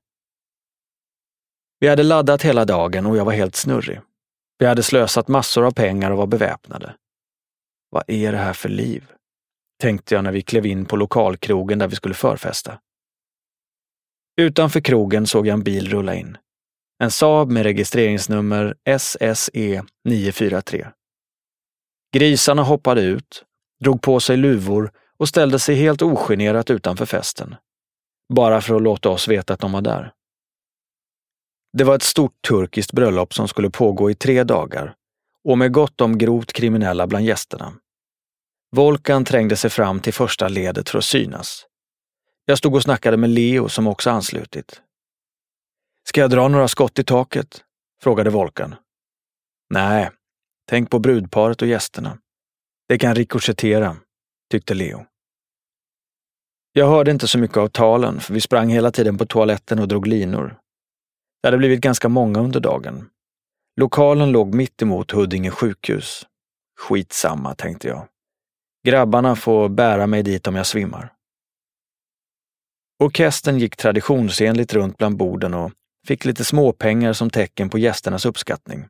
Vi 1.80 1.88
hade 1.88 2.02
laddat 2.02 2.42
hela 2.42 2.64
dagen 2.64 3.06
och 3.06 3.16
jag 3.16 3.24
var 3.24 3.32
helt 3.32 3.56
snurrig. 3.56 4.00
Vi 4.58 4.66
hade 4.66 4.82
slösat 4.82 5.28
massor 5.28 5.64
av 5.64 5.70
pengar 5.70 6.10
och 6.10 6.18
var 6.18 6.26
beväpnade. 6.26 6.94
Vad 7.90 8.04
är 8.06 8.32
det 8.32 8.38
här 8.38 8.52
för 8.52 8.68
liv? 8.68 9.12
Tänkte 9.80 10.14
jag 10.14 10.24
när 10.24 10.32
vi 10.32 10.42
klev 10.42 10.66
in 10.66 10.84
på 10.84 10.96
lokalkrogen 10.96 11.78
där 11.78 11.88
vi 11.88 11.96
skulle 11.96 12.14
förfesta. 12.14 12.78
Utanför 14.36 14.80
krogen 14.80 15.26
såg 15.26 15.46
jag 15.46 15.54
en 15.54 15.62
bil 15.62 15.88
rulla 15.90 16.14
in. 16.14 16.36
En 16.98 17.10
Saab 17.10 17.50
med 17.50 17.62
registreringsnummer 17.62 18.74
SSE 18.98 19.82
943. 20.04 20.86
Grisarna 22.14 22.62
hoppade 22.62 23.00
ut, 23.02 23.44
drog 23.80 24.02
på 24.02 24.20
sig 24.20 24.36
luvor 24.36 24.92
och 25.18 25.28
ställde 25.28 25.58
sig 25.58 25.74
helt 25.74 26.02
ogenerat 26.02 26.70
utanför 26.70 27.06
festen. 27.06 27.54
Bara 28.34 28.60
för 28.60 28.74
att 28.74 28.82
låta 28.82 29.08
oss 29.08 29.28
veta 29.28 29.54
att 29.54 29.60
de 29.60 29.72
var 29.72 29.80
där. 29.80 30.12
Det 31.72 31.84
var 31.84 31.94
ett 31.94 32.02
stort 32.02 32.42
turkiskt 32.48 32.92
bröllop 32.92 33.34
som 33.34 33.48
skulle 33.48 33.70
pågå 33.70 34.10
i 34.10 34.14
tre 34.14 34.44
dagar 34.44 34.94
och 35.44 35.58
med 35.58 35.72
gott 35.72 36.00
om 36.00 36.18
grovt 36.18 36.52
kriminella 36.52 37.06
bland 37.06 37.24
gästerna. 37.24 37.72
Volkan 38.76 39.24
trängde 39.24 39.56
sig 39.56 39.70
fram 39.70 40.00
till 40.00 40.14
första 40.14 40.48
ledet 40.48 40.88
för 40.90 40.98
att 40.98 41.04
synas. 41.04 41.66
Jag 42.44 42.58
stod 42.58 42.74
och 42.74 42.82
snackade 42.82 43.16
med 43.16 43.30
Leo 43.30 43.68
som 43.68 43.86
också 43.86 44.10
anslutit. 44.10 44.82
Ska 46.08 46.20
jag 46.20 46.30
dra 46.30 46.48
några 46.48 46.68
skott 46.68 46.98
i 46.98 47.04
taket? 47.04 47.64
frågade 48.02 48.30
Volkan. 48.30 48.74
Nej, 49.70 50.10
tänk 50.68 50.90
på 50.90 50.98
brudparet 50.98 51.62
och 51.62 51.68
gästerna. 51.68 52.18
Det 52.88 52.98
kan 52.98 53.14
rikoschettera, 53.14 53.96
tyckte 54.50 54.74
Leo. 54.74 55.06
Jag 56.72 56.88
hörde 56.88 57.10
inte 57.10 57.28
så 57.28 57.38
mycket 57.38 57.56
av 57.56 57.68
talen, 57.68 58.20
för 58.20 58.34
vi 58.34 58.40
sprang 58.40 58.68
hela 58.68 58.90
tiden 58.90 59.18
på 59.18 59.26
toaletten 59.26 59.78
och 59.78 59.88
drog 59.88 60.06
linor. 60.06 60.58
Det 61.42 61.48
hade 61.48 61.58
blivit 61.58 61.80
ganska 61.80 62.08
många 62.08 62.40
under 62.40 62.60
dagen. 62.60 63.10
Lokalen 63.76 64.32
låg 64.32 64.54
mitt 64.54 64.82
emot 64.82 65.10
Huddinge 65.10 65.50
sjukhus. 65.50 66.26
Skitsamma, 66.80 67.54
tänkte 67.54 67.88
jag. 67.88 68.08
Grabbarna 68.86 69.36
får 69.36 69.68
bära 69.68 70.06
mig 70.06 70.22
dit 70.22 70.46
om 70.46 70.56
jag 70.56 70.66
svimmar. 70.66 71.12
Orkestern 72.98 73.58
gick 73.58 73.76
traditionsenligt 73.76 74.72
runt 74.72 74.98
bland 74.98 75.16
borden 75.16 75.54
och 75.54 75.72
fick 76.08 76.24
lite 76.24 76.44
småpengar 76.44 77.12
som 77.12 77.30
tecken 77.30 77.70
på 77.70 77.78
gästernas 77.78 78.26
uppskattning. 78.26 78.86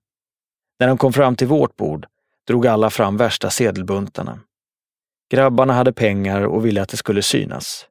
När 0.81 0.89
de 0.89 0.99
kom 0.99 1.13
fram 1.13 1.37
till 1.37 1.47
vårt 1.47 1.77
bord 1.77 2.07
drog 2.47 2.67
alla 2.67 2.91
fram 2.91 3.17
värsta 3.17 3.51
sedelbuntarna. 3.51 4.41
Grabbarna 5.31 5.73
hade 5.73 5.93
pengar 5.93 6.43
och 6.43 6.67
ville 6.67 6.83
att 6.83 6.89
det 6.89 6.97
skulle 6.97 7.23
synas. 7.23 7.87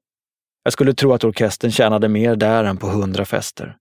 Jag 0.64 0.74
skulle 0.74 0.94
tro 0.94 1.14
att 1.14 1.24
orkestern 1.24 1.72
tjänade 1.72 2.10
mer 2.10 2.36
där 2.36 2.64
än 2.64 2.78
på 2.78 2.88
hundra 2.88 3.26
fester. 3.26 3.78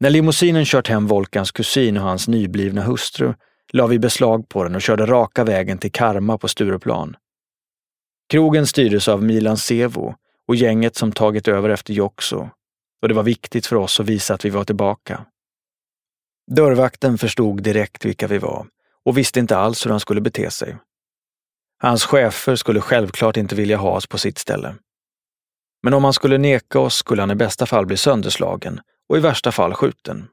När 0.00 0.10
limousinen 0.10 0.64
kört 0.64 0.88
hem 0.88 1.06
Volkans 1.06 1.52
kusin 1.52 1.96
och 1.96 2.02
hans 2.02 2.28
nyblivna 2.28 2.82
hustru 2.82 3.34
la 3.72 3.86
vi 3.86 3.98
beslag 3.98 4.48
på 4.48 4.64
den 4.64 4.74
och 4.74 4.82
körde 4.82 5.06
raka 5.06 5.44
vägen 5.44 5.78
till 5.78 5.92
Karma 5.92 6.38
på 6.38 6.48
Stureplan. 6.48 7.16
Krogen 8.28 8.66
styrdes 8.66 9.08
av 9.08 9.22
Milan 9.22 9.56
Sevo 9.56 10.14
och 10.48 10.56
gänget 10.56 10.96
som 10.96 11.12
tagit 11.12 11.48
över 11.48 11.68
efter 11.68 11.94
Joxo 11.94 12.50
och 13.02 13.08
det 13.08 13.14
var 13.14 13.22
viktigt 13.22 13.66
för 13.66 13.76
oss 13.76 14.00
att 14.00 14.06
visa 14.06 14.34
att 14.34 14.44
vi 14.44 14.50
var 14.50 14.64
tillbaka. 14.64 15.24
Dörrvakten 16.50 17.18
förstod 17.18 17.62
direkt 17.62 18.04
vilka 18.04 18.26
vi 18.26 18.38
var 18.38 18.66
och 19.04 19.18
visste 19.18 19.40
inte 19.40 19.56
alls 19.56 19.86
hur 19.86 19.90
han 19.90 20.00
skulle 20.00 20.20
bete 20.20 20.50
sig. 20.50 20.76
Hans 21.82 22.04
chefer 22.04 22.56
skulle 22.56 22.80
självklart 22.80 23.36
inte 23.36 23.54
vilja 23.54 23.76
ha 23.76 23.90
oss 23.90 24.06
på 24.06 24.18
sitt 24.18 24.38
ställe. 24.38 24.74
Men 25.82 25.94
om 25.94 26.04
han 26.04 26.12
skulle 26.12 26.38
neka 26.38 26.80
oss 26.80 26.94
skulle 26.94 27.22
han 27.22 27.30
i 27.30 27.34
bästa 27.34 27.66
fall 27.66 27.86
bli 27.86 27.96
sönderslagen 27.96 28.80
och 29.08 29.16
i 29.16 29.20
värsta 29.20 29.52
fall 29.52 29.74
skjuten. 29.74 30.28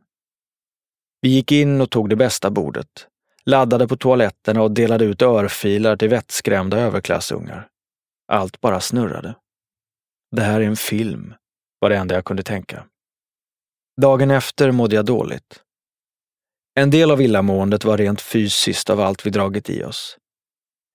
Vi 1.22 1.30
gick 1.30 1.52
in 1.52 1.82
och 1.82 1.90
tog 1.90 2.10
det 2.10 2.16
bästa 2.16 2.50
bordet, 2.50 3.08
laddade 3.46 3.88
på 3.88 3.98
toaletterna 3.98 4.62
och 4.62 4.72
delade 4.72 5.06
ut 5.06 5.22
örfilar 5.22 5.98
till 5.98 6.10
vettskrämda 6.10 6.78
överklassungar. 6.78 7.68
Allt 8.28 8.62
bara 8.62 8.82
snurrade. 8.82 9.36
Det 10.32 10.42
här 10.42 10.62
är 10.62 10.66
en 10.66 10.76
film, 10.76 11.34
var 11.86 11.90
det 11.90 11.98
enda 11.98 12.16
jag 12.16 12.26
kunde 12.26 12.44
tänka. 12.44 12.86
Dagen 14.02 14.32
efter 14.32 14.72
mådde 14.72 14.96
jag 14.96 15.06
dåligt. 15.06 15.64
En 16.76 16.90
del 16.90 17.12
av 17.12 17.22
illamåendet 17.22 17.86
var 17.86 17.98
rent 17.98 18.22
fysiskt 18.22 18.90
av 18.90 19.00
allt 19.00 19.26
vi 19.26 19.30
dragit 19.30 19.70
i 19.70 19.84
oss. 19.84 20.18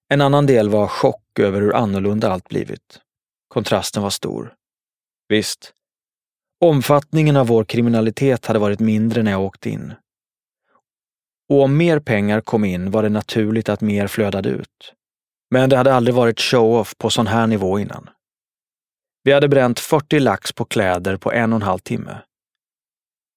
En 0.08 0.20
annan 0.20 0.46
del 0.46 0.68
var 0.68 0.86
chock 0.86 1.38
över 1.38 1.60
hur 1.60 1.74
annorlunda 1.74 2.32
allt 2.32 2.48
blivit. 2.48 3.00
Kontrasten 3.48 4.02
var 4.02 4.10
stor. 4.10 4.54
Visst, 5.28 5.72
omfattningen 6.60 7.36
av 7.36 7.46
vår 7.46 7.64
kriminalitet 7.64 8.46
hade 8.46 8.58
varit 8.58 8.80
mindre 8.80 9.22
när 9.22 9.30
jag 9.30 9.42
åkte 9.42 9.70
in. 9.70 9.94
Och 11.48 11.62
om 11.62 11.76
mer 11.76 12.00
pengar 12.00 12.40
kom 12.40 12.64
in 12.64 12.90
var 12.90 13.02
det 13.02 13.08
naturligt 13.08 13.68
att 13.68 13.80
mer 13.80 14.06
flödade 14.06 14.48
ut. 14.48 14.94
Men 15.50 15.70
det 15.70 15.76
hade 15.76 15.94
aldrig 15.94 16.14
varit 16.14 16.40
show-off 16.40 16.98
på 16.98 17.10
sån 17.10 17.26
här 17.26 17.46
nivå 17.46 17.78
innan. 17.78 18.10
Vi 19.22 19.32
hade 19.32 19.48
bränt 19.48 19.80
40 19.80 20.18
lax 20.18 20.52
på 20.52 20.64
kläder 20.64 21.16
på 21.16 21.32
en 21.32 21.52
och 21.52 21.56
en 21.56 21.62
halv 21.62 21.78
timme. 21.78 22.18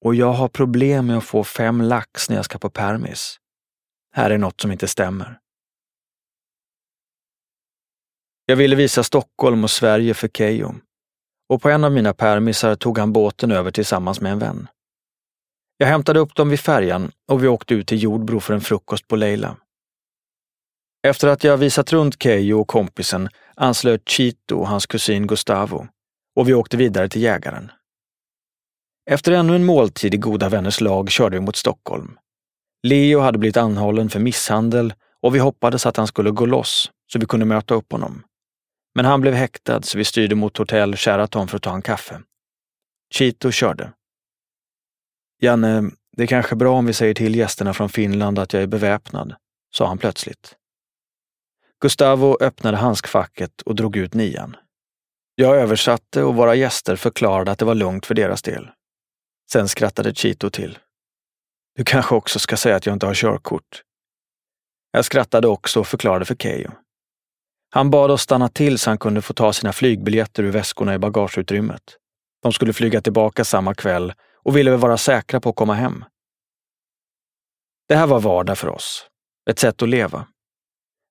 Och 0.06 0.15
jag 0.15 0.34
har 0.34 0.48
problem 0.48 1.08
med 1.08 1.17
att 1.17 1.24
få 1.24 1.43
fem 1.43 1.82
lax 1.82 2.30
när 2.30 2.36
jag 2.36 2.46
ska 2.46 2.60
på 2.60 2.69
permis. 2.69 3.38
Här 4.15 4.30
är 4.30 4.38
något 4.38 4.62
som 4.62 4.72
inte 4.72 4.88
stämmer. 4.88 5.39
Jag 8.46 8.56
ville 8.56 8.76
visa 8.76 9.04
Stockholm 9.04 9.63
och 9.63 9.72
Sverige 9.72 10.13
för 10.13 10.28
Keyyo 10.28 10.76
och 11.50 11.62
på 11.62 11.69
en 11.69 11.84
av 11.84 11.91
mina 11.91 12.13
permisar 12.13 12.76
tog 12.76 12.98
han 12.98 13.13
båten 13.13 13.52
över 13.52 13.72
tillsammans 13.72 14.22
med 14.22 14.32
en 14.32 14.39
vän. 14.39 14.67
Jag 15.78 15.88
hämtade 15.88 16.19
upp 16.19 16.36
dem 16.36 16.50
vid 16.50 16.60
färjan 16.60 17.12
och 17.28 17.43
vi 17.43 17.48
åkte 17.48 17.74
ut 17.74 17.88
till 17.88 18.04
Jordbro 18.04 18.39
för 18.39 18.54
en 18.54 18.62
frukost 18.62 19.08
på 19.08 19.15
Leila. 19.15 19.58
Efter 21.08 21.28
att 21.28 21.44
jag 21.44 21.58
visat 21.58 21.94
runt 21.94 22.24
Keyyo 22.24 22.60
och 22.60 22.68
kompisen 22.68 23.30
anslöt 23.56 24.10
Chito 24.10 24.60
och 24.60 24.68
hans 24.68 24.86
kusin 24.86 25.28
Gustavo 25.28 25.88
och 26.36 26.50
vi 26.50 26.54
åkte 26.54 26.78
vidare 26.78 27.10
till 27.10 27.22
jägaren. 27.22 27.72
Efter 29.10 29.32
ännu 29.32 29.56
en 29.56 29.66
måltid 29.66 30.13
i 30.13 30.18
goda 30.18 30.50
vänners 30.50 30.82
lag 30.82 31.10
körde 31.10 31.36
vi 31.36 31.46
mot 31.46 31.56
Stockholm. 31.56 32.18
Leo 32.84 33.20
hade 33.20 33.38
blivit 33.38 33.58
anhållen 33.58 34.10
för 34.10 34.20
misshandel 34.20 34.94
och 35.22 35.36
vi 35.36 35.39
hoppades 35.39 35.86
att 35.86 35.98
han 35.98 36.08
skulle 36.08 36.32
gå 36.32 36.46
loss 36.46 36.92
så 37.12 37.20
vi 37.20 37.26
kunde 37.26 37.46
möta 37.46 37.74
upp 37.74 37.92
honom. 37.92 38.24
Men 38.96 39.06
han 39.06 39.22
blev 39.22 39.34
häktad 39.34 39.82
så 39.82 39.98
vi 39.98 40.06
styrde 40.06 40.36
mot 40.36 40.58
hotell 40.58 40.96
Sheraton 40.96 41.48
för 41.48 41.58
att 41.58 41.63
ta 41.63 41.76
en 41.76 41.82
kaffe. 41.82 42.22
Chito 43.13 43.52
körde. 43.52 43.94
Janne, 45.42 45.92
Det 46.18 46.24
är 46.24 46.28
kanske 46.28 46.56
bra 46.56 46.78
om 46.78 46.86
vi 46.86 46.94
säger 46.94 47.13
till 47.13 47.36
gästerna 47.36 47.74
från 47.74 47.89
Finland 47.89 48.39
att 48.39 48.54
jag 48.54 48.63
är 48.63 48.68
beväpnad, 48.68 49.36
sa 49.76 49.88
han 49.88 49.98
plötsligt. 49.98 50.56
Gustavo 51.84 52.38
öppnade 52.41 52.78
handskfacket 52.78 53.62
och 53.62 53.76
drog 53.76 53.96
ut 53.96 54.13
nian. 54.13 54.56
Jag 55.36 55.56
översatte 55.56 56.24
och 56.24 56.36
våra 56.36 56.56
gäster 56.56 56.96
förklarade 56.96 57.52
att 57.52 57.60
det 57.60 57.65
var 57.65 57.76
lugnt 57.76 58.06
för 58.06 58.15
deras 58.15 58.41
del. 58.41 58.69
Sen 59.52 59.67
skrattade 59.67 60.15
Chito 60.15 60.50
till. 60.50 60.80
Du 61.76 61.84
kanske 61.84 62.15
också 62.15 62.39
ska 62.39 62.58
säga 62.58 62.76
att 62.76 62.86
jag 62.86 62.96
inte 62.96 63.06
har 63.06 63.13
körkort. 63.13 63.82
Jag 64.91 65.06
skrattade 65.06 65.48
också 65.48 65.80
och 65.80 65.88
förklarade 65.88 66.26
för 66.26 66.36
Keyyo. 66.36 66.72
Han 67.69 67.89
bad 67.89 68.12
oss 68.12 68.22
stanna 68.22 68.50
till 68.50 68.80
så 68.80 68.89
han 68.89 68.98
kunde 68.98 69.22
få 69.22 69.34
ta 69.34 69.54
sina 69.54 69.74
flygbiljetter 69.74 70.43
ur 70.43 70.52
väskorna 70.52 70.93
i 70.93 70.98
bagageutrymmet. 70.98 71.98
De 72.43 72.54
skulle 72.54 72.74
flyga 72.74 73.02
tillbaka 73.02 73.43
samma 73.43 73.74
kväll 73.74 74.13
och 74.43 74.58
ville 74.58 74.72
väl 74.72 74.80
vara 74.80 74.98
säkra 74.98 75.39
på 75.39 75.50
att 75.50 75.56
komma 75.56 75.74
hem. 75.74 76.06
Det 77.88 77.96
här 77.96 78.08
var 78.08 78.19
vardag 78.19 78.58
för 78.58 78.67
oss. 78.67 79.08
Ett 79.50 79.60
sätt 79.60 79.82
att 79.82 79.89
leva. 79.89 80.28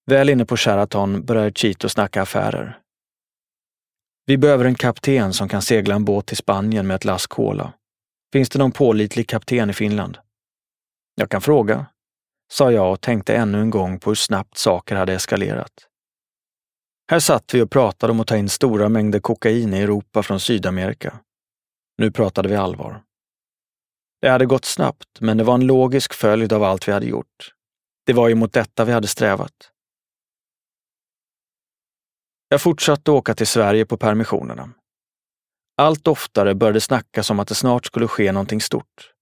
Väl 0.07 0.29
inne 0.29 0.45
på 0.45 0.57
Sheraton 0.57 1.25
började 1.25 1.53
Chito 1.53 1.89
snacka 1.89 2.23
affärer. 2.23 2.79
Vi 4.27 4.39
behöver 4.39 4.65
en 4.65 4.75
kapten 4.75 5.33
som 5.33 5.49
kan 5.49 5.63
segla 5.63 5.95
en 5.95 6.05
båt 6.05 6.27
till 6.27 6.37
Spanien 6.37 6.87
med 6.87 6.95
ett 6.95 7.05
lass 7.05 7.27
cola. 7.27 7.73
Finns 8.33 8.49
det 8.49 8.59
någon 8.59 8.73
pålitlig 8.73 9.29
kapten 9.29 9.71
i 9.71 9.73
Finland? 9.73 10.19
Jag 11.15 11.31
kan 11.31 11.41
fråga, 11.41 11.87
sa 12.53 12.73
jag 12.73 12.93
och 12.93 13.01
tänkte 13.01 13.37
ännu 13.37 13.61
en 13.61 13.71
gång 13.71 13.99
på 13.99 14.11
hur 14.11 14.15
snabbt 14.15 14.59
saker 14.59 14.97
hade 14.97 15.13
eskalerat. 15.13 15.89
Här 17.11 17.21
satt 17.21 17.55
vi 17.55 17.63
och 17.63 17.71
pratade 17.71 18.11
om 18.11 18.21
att 18.21 18.27
ta 18.27 18.37
in 18.37 18.49
stora 18.49 18.89
mängder 18.89 19.21
kokain 19.21 19.75
i 19.75 19.81
Europa 19.81 20.23
från 20.23 20.41
Sydamerika. 20.41 21.19
Nu 21.99 22.11
pratade 22.11 22.49
vi 22.49 22.57
allvar. 22.57 23.03
Det 24.21 24.29
hade 24.29 24.47
gått 24.47 24.65
snabbt, 24.65 25.21
men 25.21 25.37
det 25.37 25.45
var 25.45 25.55
en 25.55 25.67
logisk 25.67 26.13
följd 26.15 26.53
av 26.53 26.63
allt 26.63 26.89
vi 26.89 26.93
hade 26.93 27.07
gjort. 27.07 27.53
Det 28.07 28.13
var 28.13 28.29
ju 28.29 28.35
mot 28.35 28.53
detta 28.53 28.85
vi 28.85 28.93
hade 28.93 29.09
strävat. 29.09 29.72
Jag 32.53 32.63
fortsatte 32.63 33.11
åka 33.11 33.35
till 33.35 33.47
Sverige 33.47 33.87
på 33.87 33.97
permissionerna. 33.97 34.71
Allt 35.77 36.09
oftare 36.09 36.55
började 36.55 36.81
snackas 36.81 37.31
om 37.31 37.41
att 37.41 37.49
det 37.49 37.55
snart 37.55 37.87
skulle 37.87 38.09
ske 38.09 38.33
någonting 38.33 38.61
stort. 38.61 39.13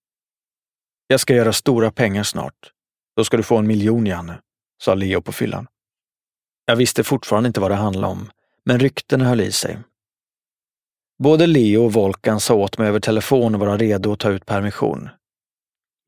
Jag 1.07 1.21
ska 1.21 1.35
göra 1.35 1.53
stora 1.53 1.91
pengar 1.91 2.23
snart. 2.23 2.73
Då 3.17 3.25
ska 3.25 3.37
du 3.37 3.43
få 3.43 3.57
en 3.57 3.67
miljon, 3.67 4.07
Janne, 4.07 4.41
sa 4.83 4.95
Leo 4.95 5.23
på 5.23 5.33
fyllan. 5.33 5.67
Jag 6.67 6.77
visste 6.77 7.05
fortfarande 7.05 7.47
inte 7.47 7.61
vad 7.61 7.71
det 7.71 7.75
handlade 7.75 8.13
om, 8.13 8.31
men 8.65 8.81
ryktena 8.81 9.25
höll 9.25 9.41
i 9.41 9.53
sig. 9.53 9.79
Både 11.23 11.47
Leo 11.47 11.85
och 11.85 11.93
Volkan 11.93 12.41
sa 12.41 12.55
åt 12.55 12.79
mig 12.79 12.89
över 12.89 13.01
telefon 13.01 13.55
att 13.55 13.61
vara 13.61 13.77
redo 13.77 14.13
att 14.13 14.19
ta 14.19 14.31
ut 14.31 14.47
permission. 14.47 15.09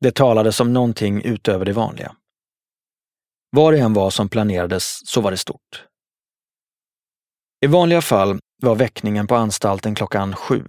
Det 0.01 0.11
talades 0.11 0.59
om 0.59 0.73
någonting 0.73 1.21
utöver 1.21 1.65
det 1.65 1.73
vanliga. 1.73 2.15
Vad 3.49 3.73
det 3.73 3.79
än 3.79 3.93
var 3.93 4.09
som 4.09 4.29
planerades 4.29 5.01
så 5.07 5.21
var 5.21 5.31
det 5.31 5.37
stort. 5.37 5.85
I 7.63 7.67
vanliga 7.67 8.01
fall 8.01 8.39
var 8.61 8.75
väckningen 8.75 9.27
på 9.27 9.35
anstalten 9.35 9.95
klockan 9.95 10.35
sju. 10.35 10.63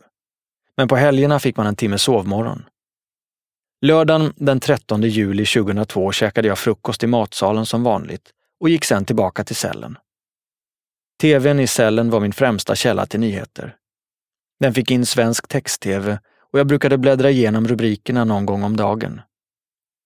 Men 0.76 0.88
på 0.88 0.96
helgerna 0.96 1.38
fick 1.38 1.56
man 1.56 1.66
en 1.66 1.76
timme 1.76 1.98
sovmorgon. 1.98 2.64
Lördagen 3.86 4.32
den 4.36 4.60
13 4.60 5.02
juli 5.02 5.46
2002 5.46 6.12
käkade 6.12 6.48
jag 6.48 6.58
frukost 6.58 7.02
i 7.02 7.06
matsalen 7.06 7.66
som 7.66 7.82
vanligt 7.82 8.30
och 8.60 8.68
gick 8.68 8.84
sedan 8.84 9.04
tillbaka 9.04 9.44
till 9.44 9.56
cellen. 9.56 9.98
TVn 11.22 11.60
i 11.60 11.66
cellen 11.66 12.10
var 12.10 12.20
min 12.20 12.32
främsta 12.32 12.74
källa 12.74 13.06
till 13.06 13.20
nyheter. 13.20 13.76
Den 14.60 14.74
fick 14.74 14.90
in 14.90 15.06
svensk 15.06 15.48
text-tv 15.48 16.18
och 16.52 16.58
jag 16.58 16.66
brukade 16.66 16.98
bläddra 16.98 17.30
igenom 17.30 17.68
rubrikerna 17.68 18.24
någon 18.24 18.46
gång 18.46 18.62
om 18.62 18.76
dagen. 18.76 19.20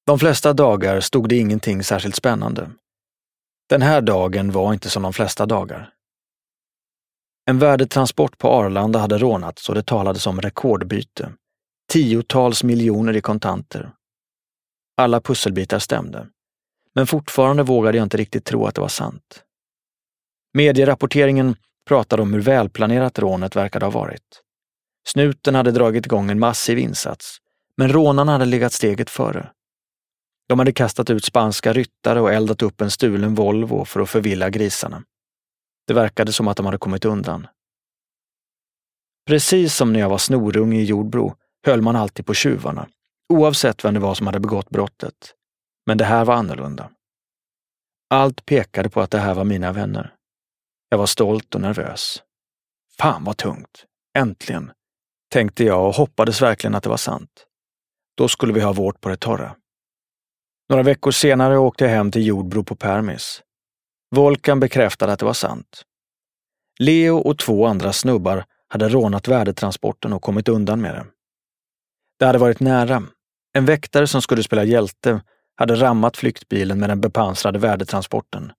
De 0.06 0.18
flesta 0.18 0.52
dagar 0.52 1.00
stod 1.00 1.28
det 1.28 1.36
ingenting 1.36 1.84
särskilt 1.84 2.16
spännande. 2.16 2.70
Den 3.68 3.82
här 3.82 4.00
dagen 4.00 4.52
var 4.52 4.72
inte 4.72 4.90
som 4.90 5.02
de 5.02 5.12
flesta 5.12 5.46
dagar. 5.46 5.94
En 7.48 7.58
värdetransport 7.58 8.38
på 8.38 8.48
Arlanda 8.48 8.98
hade 8.98 9.18
rånats 9.18 9.68
och 9.68 9.74
det 9.74 9.82
talades 9.82 10.26
om 10.26 10.40
rekordbyte. 10.40 11.32
Tiotals 11.92 12.64
miljoner 12.64 13.16
i 13.16 13.20
kontanter. 13.20 13.90
Alla 14.96 15.20
pusselbitar 15.20 15.78
stämde. 15.78 16.26
Men 16.94 17.06
fortfarande 17.06 17.62
vågade 17.62 17.98
jag 17.98 18.04
inte 18.04 18.16
riktigt 18.16 18.44
tro 18.44 18.66
att 18.66 18.74
det 18.74 18.80
var 18.80 18.88
sant. 18.88 19.42
Medierapporteringen 20.54 21.56
pratade 21.86 22.22
om 22.22 22.32
hur 22.32 22.40
välplanerat 22.40 23.18
rånet 23.18 23.56
verkade 23.56 23.86
ha 23.86 23.90
varit. 23.90 24.42
Snuten 25.06 25.54
hade 25.54 25.70
dragit 25.70 26.06
igång 26.06 26.30
en 26.30 26.38
massiv 26.38 26.78
insats, 26.78 27.38
men 27.76 27.92
rånarna 27.92 28.32
hade 28.32 28.44
legat 28.44 28.72
steget 28.72 29.10
före. 29.10 29.50
De 30.48 30.58
hade 30.58 30.72
kastat 30.72 31.10
ut 31.10 31.24
spanska 31.24 31.72
ryttare 31.72 32.20
och 32.20 32.32
eldat 32.32 32.62
upp 32.62 32.80
en 32.80 32.90
stulen 32.90 33.34
Volvo 33.34 33.84
för 33.84 34.00
att 34.00 34.10
förvilla 34.10 34.50
grisarna. 34.50 35.02
Det 35.88 35.94
verkade 35.94 36.32
som 36.32 36.48
att 36.48 36.56
de 36.56 36.66
hade 36.66 36.78
kommit 36.78 37.04
undan. 37.04 37.46
Precis 39.26 39.74
som 39.74 39.92
när 39.92 40.00
jag 40.00 40.08
var 40.08 40.18
snorunge 40.18 40.80
i 40.80 40.84
Jordbro 40.84 41.36
höll 41.66 41.82
man 41.82 41.96
alltid 41.96 42.26
på 42.26 42.34
tjuvarna, 42.34 42.88
oavsett 43.28 43.84
vem 43.84 43.94
det 43.94 44.00
var 44.00 44.14
som 44.14 44.26
hade 44.26 44.40
begått 44.40 44.70
brottet. 44.70 45.34
Men 45.86 45.98
det 45.98 46.04
här 46.04 46.24
var 46.24 46.34
annorlunda. 46.34 46.90
Allt 48.10 48.46
pekade 48.46 48.90
på 48.90 49.00
att 49.00 49.10
det 49.10 49.18
här 49.18 49.34
var 49.34 49.44
mina 49.44 49.72
vänner. 49.72 50.14
Jag 50.88 50.98
var 50.98 51.06
stolt 51.06 51.54
och 51.54 51.60
nervös. 51.60 52.22
Fan 52.98 53.24
vad 53.24 53.36
tungt. 53.36 53.84
Äntligen, 54.18 54.72
tänkte 55.32 55.64
jag 55.64 55.86
och 55.88 55.94
hoppades 55.94 56.42
verkligen 56.42 56.74
att 56.74 56.82
det 56.82 56.88
var 56.88 56.96
sant. 56.96 57.46
Då 58.16 58.28
skulle 58.28 58.52
vi 58.52 58.60
ha 58.60 58.72
vårt 58.72 59.00
på 59.00 59.08
det 59.08 59.16
torra. 59.16 59.56
Några 60.68 60.82
veckor 60.82 61.10
senare 61.10 61.58
åkte 61.58 61.84
jag 61.84 61.90
hem 61.90 62.10
till 62.10 62.26
Jordbro 62.26 62.64
på 62.64 62.76
permis. 62.76 63.42
Volkan 64.10 64.60
bekräftade 64.60 65.12
att 65.12 65.18
det 65.18 65.24
var 65.24 65.32
sant. 65.32 65.84
Leo 66.78 67.18
och 67.18 67.38
två 67.38 67.66
andra 67.66 67.92
snubbar 67.92 68.44
hade 68.68 68.88
rånat 68.88 69.28
värdetransporten 69.28 70.12
och 70.12 70.22
kommit 70.22 70.48
undan 70.48 70.80
med 70.80 70.94
det. 70.94 71.06
Det 72.18 72.26
hade 72.26 72.38
varit 72.38 72.60
nära. 72.60 73.02
En 73.52 73.64
väktare 73.64 74.06
som 74.06 74.22
skulle 74.22 74.42
spela 74.42 74.64
hjälte 74.64 75.22
hade 75.56 75.74
rammat 75.74 76.16
flyktbilen 76.16 76.80
med 76.80 76.90
den 76.90 77.00
bepansrade 77.00 77.58
värdetransporten. 77.58 78.52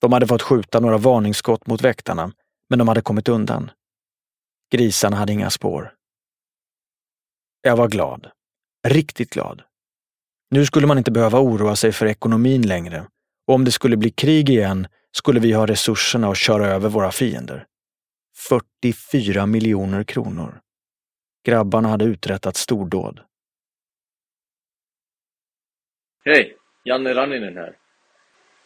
De 0.00 0.12
hade 0.12 0.26
fått 0.26 0.42
skjuta 0.42 0.80
några 0.80 0.98
varningsskott 0.98 1.66
mot 1.66 1.82
väktarna, 1.82 2.32
men 2.68 2.78
de 2.78 2.88
hade 2.88 3.02
kommit 3.02 3.28
undan. 3.28 3.70
Grisarna 4.72 5.16
hade 5.16 5.32
inga 5.32 5.50
spår. 5.50 5.94
Jag 7.62 7.76
var 7.76 7.88
glad. 7.88 8.30
Riktigt 8.88 9.30
glad. 9.30 9.62
Nu 10.50 10.66
skulle 10.66 10.86
man 10.86 10.98
inte 10.98 11.10
behöva 11.10 11.40
oroa 11.40 11.76
sig 11.76 11.92
för 11.92 12.06
ekonomin 12.06 12.62
längre 12.62 13.06
och 13.50 13.54
om 13.54 13.64
det 13.64 13.70
skulle 13.70 13.96
bli 13.96 14.10
krig 14.10 14.50
igen 14.50 14.86
skulle 15.12 15.40
vi 15.40 15.52
ha 15.52 15.66
resurserna 15.66 16.30
att 16.30 16.36
köra 16.36 16.66
över 16.66 16.88
våra 16.88 17.12
fiender. 17.12 17.66
44 18.48 19.46
miljoner 19.46 20.04
kronor. 20.04 20.60
Grabbarna 21.46 21.88
hade 21.88 22.04
uträttat 22.04 22.56
stordåd. 22.56 23.20
Hej! 26.24 26.56
Janne 26.84 27.14
Ranninen 27.14 27.56
här. 27.56 27.76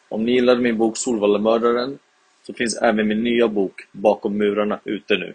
Om 0.08 0.24
ni 0.24 0.32
gillade 0.32 0.60
min 0.60 0.78
bok 0.78 0.96
Solvallamördaren, 0.96 1.98
så 2.46 2.54
finns 2.54 2.82
även 2.82 3.08
min 3.08 3.24
nya 3.24 3.48
bok 3.48 3.88
Bakom 3.92 4.38
murarna 4.38 4.80
ute 4.84 5.16
nu. 5.16 5.34